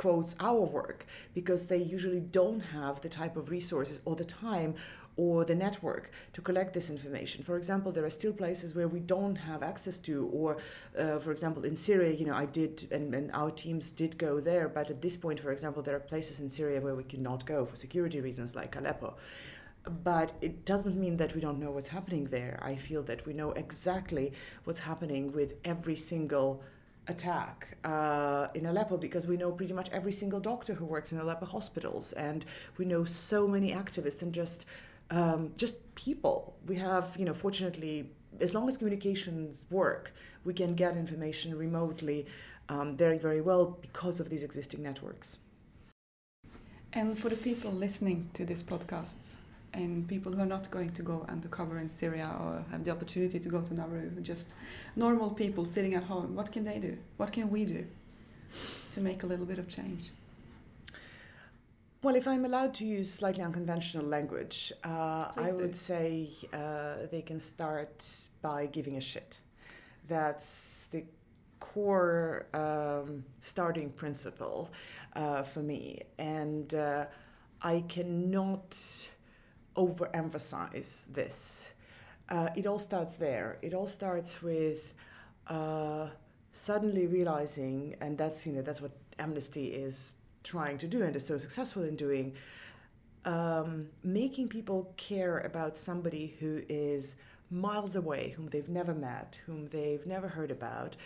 quotes 0.00 0.34
our 0.40 0.62
work 0.78 1.04
because 1.34 1.66
they 1.66 1.76
usually 1.76 2.20
don't 2.20 2.60
have 2.60 3.02
the 3.02 3.08
type 3.08 3.36
of 3.36 3.50
resources 3.50 4.00
or 4.06 4.16
the 4.16 4.24
time 4.24 4.74
or 5.16 5.44
the 5.44 5.54
network 5.54 6.10
to 6.32 6.40
collect 6.40 6.72
this 6.72 6.88
information. 6.88 7.44
For 7.44 7.58
example, 7.58 7.92
there 7.92 8.06
are 8.06 8.16
still 8.20 8.32
places 8.32 8.74
where 8.74 8.88
we 8.88 9.00
don't 9.00 9.36
have 9.36 9.62
access 9.62 9.98
to, 10.08 10.30
or 10.32 10.56
uh, 10.98 11.18
for 11.18 11.32
example, 11.32 11.66
in 11.66 11.76
Syria, 11.76 12.12
you 12.14 12.24
know, 12.24 12.34
I 12.34 12.46
did, 12.46 12.88
and, 12.90 13.14
and 13.14 13.30
our 13.32 13.50
teams 13.50 13.90
did 13.90 14.16
go 14.16 14.40
there, 14.40 14.68
but 14.70 14.88
at 14.88 15.02
this 15.02 15.16
point, 15.18 15.38
for 15.38 15.52
example, 15.52 15.82
there 15.82 15.96
are 15.96 16.06
places 16.14 16.40
in 16.40 16.48
Syria 16.48 16.80
where 16.80 16.94
we 16.94 17.04
cannot 17.04 17.44
go 17.44 17.66
for 17.66 17.76
security 17.76 18.22
reasons, 18.22 18.56
like 18.56 18.76
Aleppo. 18.76 19.16
But 19.84 20.32
it 20.40 20.64
doesn't 20.64 20.96
mean 20.98 21.18
that 21.18 21.34
we 21.34 21.42
don't 21.42 21.60
know 21.60 21.72
what's 21.72 21.88
happening 21.88 22.24
there. 22.26 22.58
I 22.62 22.76
feel 22.76 23.02
that 23.02 23.26
we 23.26 23.34
know 23.34 23.50
exactly 23.52 24.32
what's 24.64 24.80
happening 24.80 25.32
with 25.32 25.54
every 25.62 25.96
single 25.96 26.62
attack 27.10 27.76
uh, 27.84 28.48
in 28.54 28.66
Aleppo 28.66 28.96
because 28.96 29.26
we 29.26 29.36
know 29.36 29.50
pretty 29.52 29.72
much 29.72 29.88
every 29.90 30.12
single 30.12 30.40
doctor 30.40 30.74
who 30.74 30.84
works 30.84 31.12
in 31.12 31.18
Aleppo 31.18 31.46
hospitals, 31.46 32.12
and 32.12 32.44
we 32.78 32.84
know 32.84 33.04
so 33.04 33.46
many 33.46 33.72
activists 33.72 34.22
and 34.22 34.32
just 34.32 34.66
um, 35.10 35.52
just 35.56 35.94
people. 35.94 36.56
We 36.66 36.76
have, 36.76 37.16
you 37.18 37.24
know, 37.24 37.34
fortunately, 37.34 38.10
as 38.40 38.54
long 38.54 38.68
as 38.68 38.76
communications 38.76 39.64
work, 39.70 40.14
we 40.44 40.54
can 40.54 40.74
get 40.74 40.96
information 40.96 41.56
remotely 41.56 42.26
um, 42.68 42.96
very, 42.96 43.18
very 43.18 43.40
well 43.40 43.78
because 43.80 44.20
of 44.20 44.30
these 44.30 44.44
existing 44.44 44.82
networks. 44.82 45.38
And 46.92 47.18
for 47.18 47.28
the 47.28 47.36
people 47.36 47.70
listening 47.70 48.30
to 48.34 48.44
this 48.44 48.62
podcast, 48.62 49.34
and 49.72 50.06
people 50.08 50.32
who 50.32 50.40
are 50.40 50.46
not 50.46 50.70
going 50.70 50.90
to 50.90 51.02
go 51.02 51.24
undercover 51.28 51.78
in 51.78 51.88
Syria 51.88 52.30
or 52.40 52.64
have 52.70 52.84
the 52.84 52.90
opportunity 52.90 53.38
to 53.38 53.48
go 53.48 53.60
to 53.60 53.74
Nauru, 53.74 54.10
just 54.22 54.54
normal 54.96 55.30
people 55.30 55.64
sitting 55.64 55.94
at 55.94 56.04
home, 56.04 56.34
what 56.34 56.50
can 56.52 56.64
they 56.64 56.78
do? 56.78 56.96
What 57.16 57.32
can 57.32 57.50
we 57.50 57.64
do 57.64 57.86
to 58.92 59.00
make 59.00 59.22
a 59.22 59.26
little 59.26 59.46
bit 59.46 59.58
of 59.58 59.68
change? 59.68 60.10
Well, 62.02 62.14
if 62.16 62.26
I'm 62.26 62.46
allowed 62.46 62.72
to 62.74 62.86
use 62.86 63.12
slightly 63.12 63.44
unconventional 63.44 64.06
language, 64.06 64.72
uh, 64.82 65.32
I 65.36 65.50
do. 65.50 65.56
would 65.58 65.76
say 65.76 66.30
uh, 66.52 67.06
they 67.10 67.20
can 67.20 67.38
start 67.38 68.06
by 68.40 68.66
giving 68.66 68.96
a 68.96 69.02
shit. 69.02 69.38
That's 70.08 70.86
the 70.86 71.04
core 71.60 72.46
um, 72.54 73.24
starting 73.40 73.90
principle 73.90 74.70
uh, 75.14 75.42
for 75.42 75.60
me. 75.60 76.00
And 76.18 76.74
uh, 76.74 77.04
I 77.60 77.84
cannot 77.86 79.10
overemphasize 79.76 81.12
this. 81.12 81.72
Uh, 82.28 82.48
it 82.56 82.66
all 82.66 82.78
starts 82.78 83.16
there. 83.16 83.58
It 83.62 83.74
all 83.74 83.86
starts 83.86 84.42
with 84.42 84.94
uh, 85.46 86.08
suddenly 86.52 87.06
realizing, 87.06 87.96
and 88.00 88.16
that's 88.16 88.46
you 88.46 88.52
know 88.52 88.62
that's 88.62 88.80
what 88.80 88.92
Amnesty 89.18 89.68
is 89.68 90.14
trying 90.42 90.78
to 90.78 90.86
do 90.86 91.02
and 91.02 91.14
is 91.16 91.26
so 91.26 91.38
successful 91.38 91.82
in 91.82 91.96
doing, 91.96 92.34
um, 93.24 93.88
making 94.02 94.48
people 94.48 94.92
care 94.96 95.38
about 95.38 95.76
somebody 95.76 96.36
who 96.40 96.62
is 96.68 97.16
miles 97.50 97.96
away, 97.96 98.30
whom 98.30 98.46
they've 98.46 98.68
never 98.68 98.94
met, 98.94 99.38
whom 99.46 99.68
they've 99.68 100.06
never 100.06 100.28
heard 100.28 100.50
about, 100.50 100.96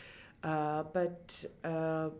uh, 0.42 0.84
but 0.92 1.44
uh, 1.64 2.10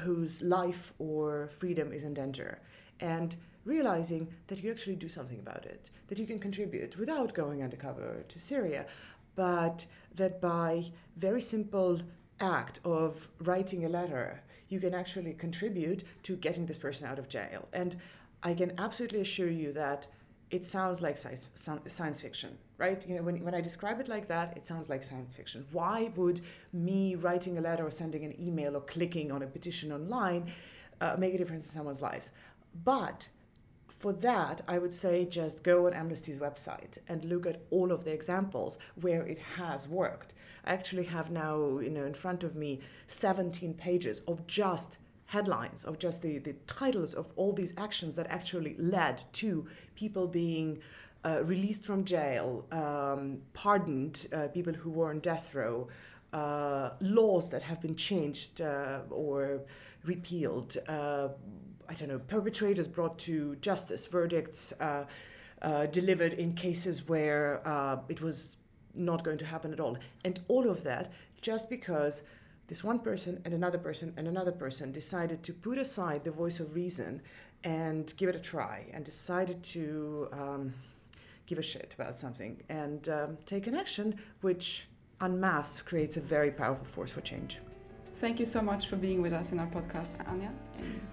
whose 0.00 0.42
life 0.42 0.92
or 0.98 1.50
freedom 1.58 1.92
is 1.92 2.04
in 2.04 2.14
danger. 2.14 2.60
And 3.00 3.34
realizing 3.66 4.28
that 4.46 4.62
you 4.62 4.70
actually 4.70 4.96
do 4.96 5.08
something 5.08 5.38
about 5.38 5.66
it, 5.66 5.90
that 6.08 6.18
you 6.18 6.26
can 6.26 6.38
contribute 6.38 6.96
without 6.96 7.34
going 7.34 7.62
undercover 7.62 8.24
to 8.28 8.40
Syria, 8.40 8.86
but 9.34 9.84
that 10.14 10.40
by 10.40 10.84
very 11.16 11.42
simple 11.42 12.00
act 12.40 12.80
of 12.84 13.28
writing 13.40 13.84
a 13.84 13.88
letter, 13.88 14.42
you 14.68 14.80
can 14.80 14.94
actually 14.94 15.34
contribute 15.34 16.04
to 16.22 16.36
getting 16.36 16.66
this 16.66 16.78
person 16.78 17.06
out 17.06 17.18
of 17.18 17.28
jail. 17.28 17.68
And 17.72 17.96
I 18.42 18.54
can 18.54 18.72
absolutely 18.78 19.20
assure 19.20 19.50
you 19.50 19.72
that 19.72 20.06
it 20.50 20.64
sounds 20.64 21.02
like 21.02 21.18
science, 21.18 21.46
science 21.88 22.20
fiction, 22.20 22.56
right? 22.78 23.04
You 23.08 23.16
know, 23.16 23.22
when, 23.22 23.42
when 23.44 23.54
I 23.54 23.60
describe 23.60 24.00
it 24.00 24.08
like 24.08 24.28
that, 24.28 24.56
it 24.56 24.64
sounds 24.64 24.88
like 24.88 25.02
science 25.02 25.32
fiction. 25.32 25.64
Why 25.72 26.12
would 26.14 26.40
me 26.72 27.16
writing 27.16 27.58
a 27.58 27.60
letter 27.60 27.84
or 27.84 27.90
sending 27.90 28.24
an 28.24 28.40
email 28.40 28.76
or 28.76 28.80
clicking 28.80 29.32
on 29.32 29.42
a 29.42 29.46
petition 29.46 29.92
online 29.92 30.52
uh, 31.00 31.16
make 31.18 31.34
a 31.34 31.38
difference 31.38 31.66
in 31.66 31.72
someone's 31.72 32.00
lives? 32.00 32.30
But 32.84 33.28
for 33.98 34.12
that, 34.12 34.62
I 34.68 34.78
would 34.78 34.92
say 34.92 35.24
just 35.24 35.62
go 35.62 35.86
on 35.86 35.94
Amnesty's 35.94 36.38
website 36.38 36.98
and 37.08 37.24
look 37.24 37.46
at 37.46 37.62
all 37.70 37.92
of 37.92 38.04
the 38.04 38.12
examples 38.12 38.78
where 39.00 39.26
it 39.26 39.38
has 39.56 39.88
worked. 39.88 40.34
I 40.64 40.72
actually 40.72 41.04
have 41.04 41.30
now, 41.30 41.78
you 41.78 41.90
know, 41.90 42.04
in 42.04 42.14
front 42.14 42.44
of 42.44 42.54
me 42.54 42.80
17 43.06 43.74
pages 43.74 44.20
of 44.28 44.46
just 44.46 44.98
headlines, 45.26 45.84
of 45.84 45.98
just 45.98 46.22
the, 46.22 46.38
the 46.38 46.54
titles 46.66 47.14
of 47.14 47.32
all 47.36 47.52
these 47.52 47.72
actions 47.76 48.16
that 48.16 48.26
actually 48.28 48.76
led 48.78 49.24
to 49.32 49.66
people 49.94 50.28
being 50.28 50.78
uh, 51.24 51.42
released 51.42 51.84
from 51.84 52.04
jail, 52.04 52.64
um, 52.70 53.38
pardoned, 53.54 54.28
uh, 54.32 54.48
people 54.48 54.72
who 54.72 54.90
were 54.90 55.10
on 55.10 55.18
death 55.20 55.54
row, 55.54 55.88
uh, 56.36 56.90
laws 57.00 57.48
that 57.48 57.62
have 57.62 57.80
been 57.80 57.96
changed 57.96 58.60
uh, 58.60 59.00
or 59.08 59.62
repealed, 60.04 60.76
uh, 60.86 61.28
I 61.88 61.94
don't 61.94 62.08
know, 62.08 62.18
perpetrators 62.18 62.88
brought 62.88 63.18
to 63.20 63.56
justice, 63.56 64.06
verdicts 64.06 64.74
uh, 64.78 65.04
uh, 65.62 65.86
delivered 65.86 66.34
in 66.34 66.52
cases 66.52 67.08
where 67.08 67.62
it 68.10 68.20
was 68.20 68.58
not 68.94 69.24
going 69.24 69.38
to 69.38 69.46
happen 69.46 69.72
at 69.72 69.80
all. 69.80 69.96
And 70.24 70.40
all 70.48 70.68
of 70.68 70.84
that 70.84 71.10
just 71.40 71.70
because 71.70 72.22
this 72.68 72.84
one 72.84 72.98
person 72.98 73.40
and 73.44 73.54
another 73.54 73.78
person 73.78 74.12
and 74.18 74.28
another 74.28 74.52
person 74.52 74.92
decided 74.92 75.42
to 75.44 75.54
put 75.54 75.78
aside 75.78 76.24
the 76.24 76.30
voice 76.30 76.60
of 76.60 76.74
reason 76.74 77.22
and 77.64 78.12
give 78.18 78.28
it 78.28 78.36
a 78.36 78.40
try 78.40 78.86
and 78.92 79.04
decided 79.04 79.62
to 79.62 80.28
um, 80.32 80.74
give 81.46 81.58
a 81.58 81.62
shit 81.62 81.94
about 81.98 82.18
something 82.18 82.62
and 82.68 83.08
um, 83.08 83.38
take 83.46 83.66
an 83.66 83.74
action 83.74 84.16
which 84.42 84.88
en 85.20 85.40
masse 85.40 85.80
creates 85.82 86.16
a 86.16 86.20
very 86.20 86.50
powerful 86.50 86.86
force 86.86 87.10
for 87.10 87.20
change. 87.22 87.58
Thank 88.16 88.38
you 88.40 88.46
so 88.46 88.62
much 88.62 88.86
for 88.88 88.96
being 88.96 89.20
with 89.20 89.32
us 89.34 89.52
in 89.52 89.58
our 89.58 89.66
podcast, 89.66 90.12
Anya. 90.26 90.50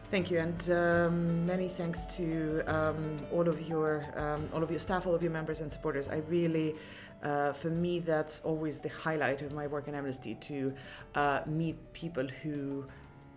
Thank 0.09 0.31
you, 0.31 0.39
and 0.39 0.69
um, 0.71 1.45
many 1.45 1.67
thanks 1.67 2.05
to 2.17 2.61
um, 2.67 3.19
all 3.31 3.47
of 3.49 3.59
your 3.67 4.05
um, 4.15 4.47
all 4.53 4.63
of 4.63 4.69
your 4.71 4.79
staff, 4.79 5.05
all 5.05 5.15
of 5.15 5.21
your 5.21 5.31
members 5.31 5.59
and 5.59 5.69
supporters. 5.71 6.07
I 6.07 6.21
really, 6.29 6.75
uh, 7.23 7.51
for 7.53 7.69
me, 7.69 7.99
that's 7.99 8.39
always 8.45 8.79
the 8.79 8.89
highlight 8.89 9.41
of 9.41 9.51
my 9.51 9.67
work 9.67 9.87
in 9.89 9.95
Amnesty 9.95 10.35
to 10.35 10.73
uh, 11.15 11.41
meet 11.45 11.75
people 11.93 12.25
who 12.41 12.85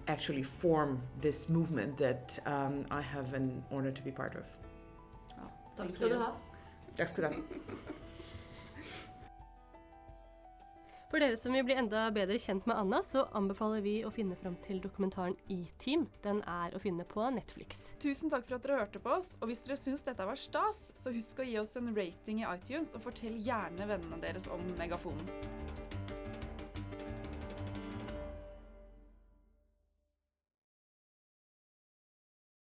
actually 0.07 0.45
form 0.45 1.03
this 1.21 1.49
movement 1.49 1.97
that 1.99 2.39
um, 2.47 2.85
I 2.91 3.01
have 3.01 3.35
an 3.35 3.65
honor 3.73 3.91
to 3.91 4.03
be 4.03 4.13
part 4.13 4.37
of. 4.37 4.45
Well, 5.37 5.51
Takk 5.77 5.77
thank 5.77 5.91
skal 5.91 6.09
du 6.09 6.15
you. 6.15 6.21
ha. 6.21 6.33
Takk 6.97 7.09
skal 7.09 7.31
du 7.31 7.35
ha. 7.35 7.43
For 11.17 11.25
dere 11.25 11.37
som 11.41 11.55
vil 11.57 11.63
bli 11.65 11.73
enda 11.81 12.03
bedre 12.13 12.37
kjent 12.37 12.67
med 12.69 12.77
Anna, 12.77 12.99
så 13.01 13.23
anbefaler 13.39 13.81
vi 13.81 13.95
å 14.05 14.11
finne 14.13 14.37
fram 14.37 14.53
til 14.67 14.83
dokumentaren 14.85 15.33
E-Team. 15.49 16.03
Den 16.21 16.43
er 16.45 16.77
å 16.77 16.83
finne 16.83 17.07
på 17.09 17.25
Netflix. 17.33 17.87
Tusen 18.05 18.29
takk 18.29 18.45
for 18.45 18.59
at 18.59 18.67
dere 18.67 18.83
hørte 18.83 19.01
på 19.01 19.15
oss. 19.17 19.33
Og 19.41 19.49
hvis 19.49 19.65
dere 19.65 19.81
syns 19.81 20.05
dette 20.05 20.29
var 20.29 20.37
stas, 20.37 20.91
så 20.93 21.15
husk 21.17 21.41
å 21.41 21.49
gi 21.49 21.57
oss 21.63 21.73
en 21.81 21.89
rating 21.97 22.45
i 22.45 22.49
iTunes, 22.53 22.93
og 22.93 23.09
fortell 23.09 23.41
gjerne 23.49 23.89
vennene 23.89 24.21
deres 24.29 24.53
om 24.53 24.61
Megafonen. 24.77 25.86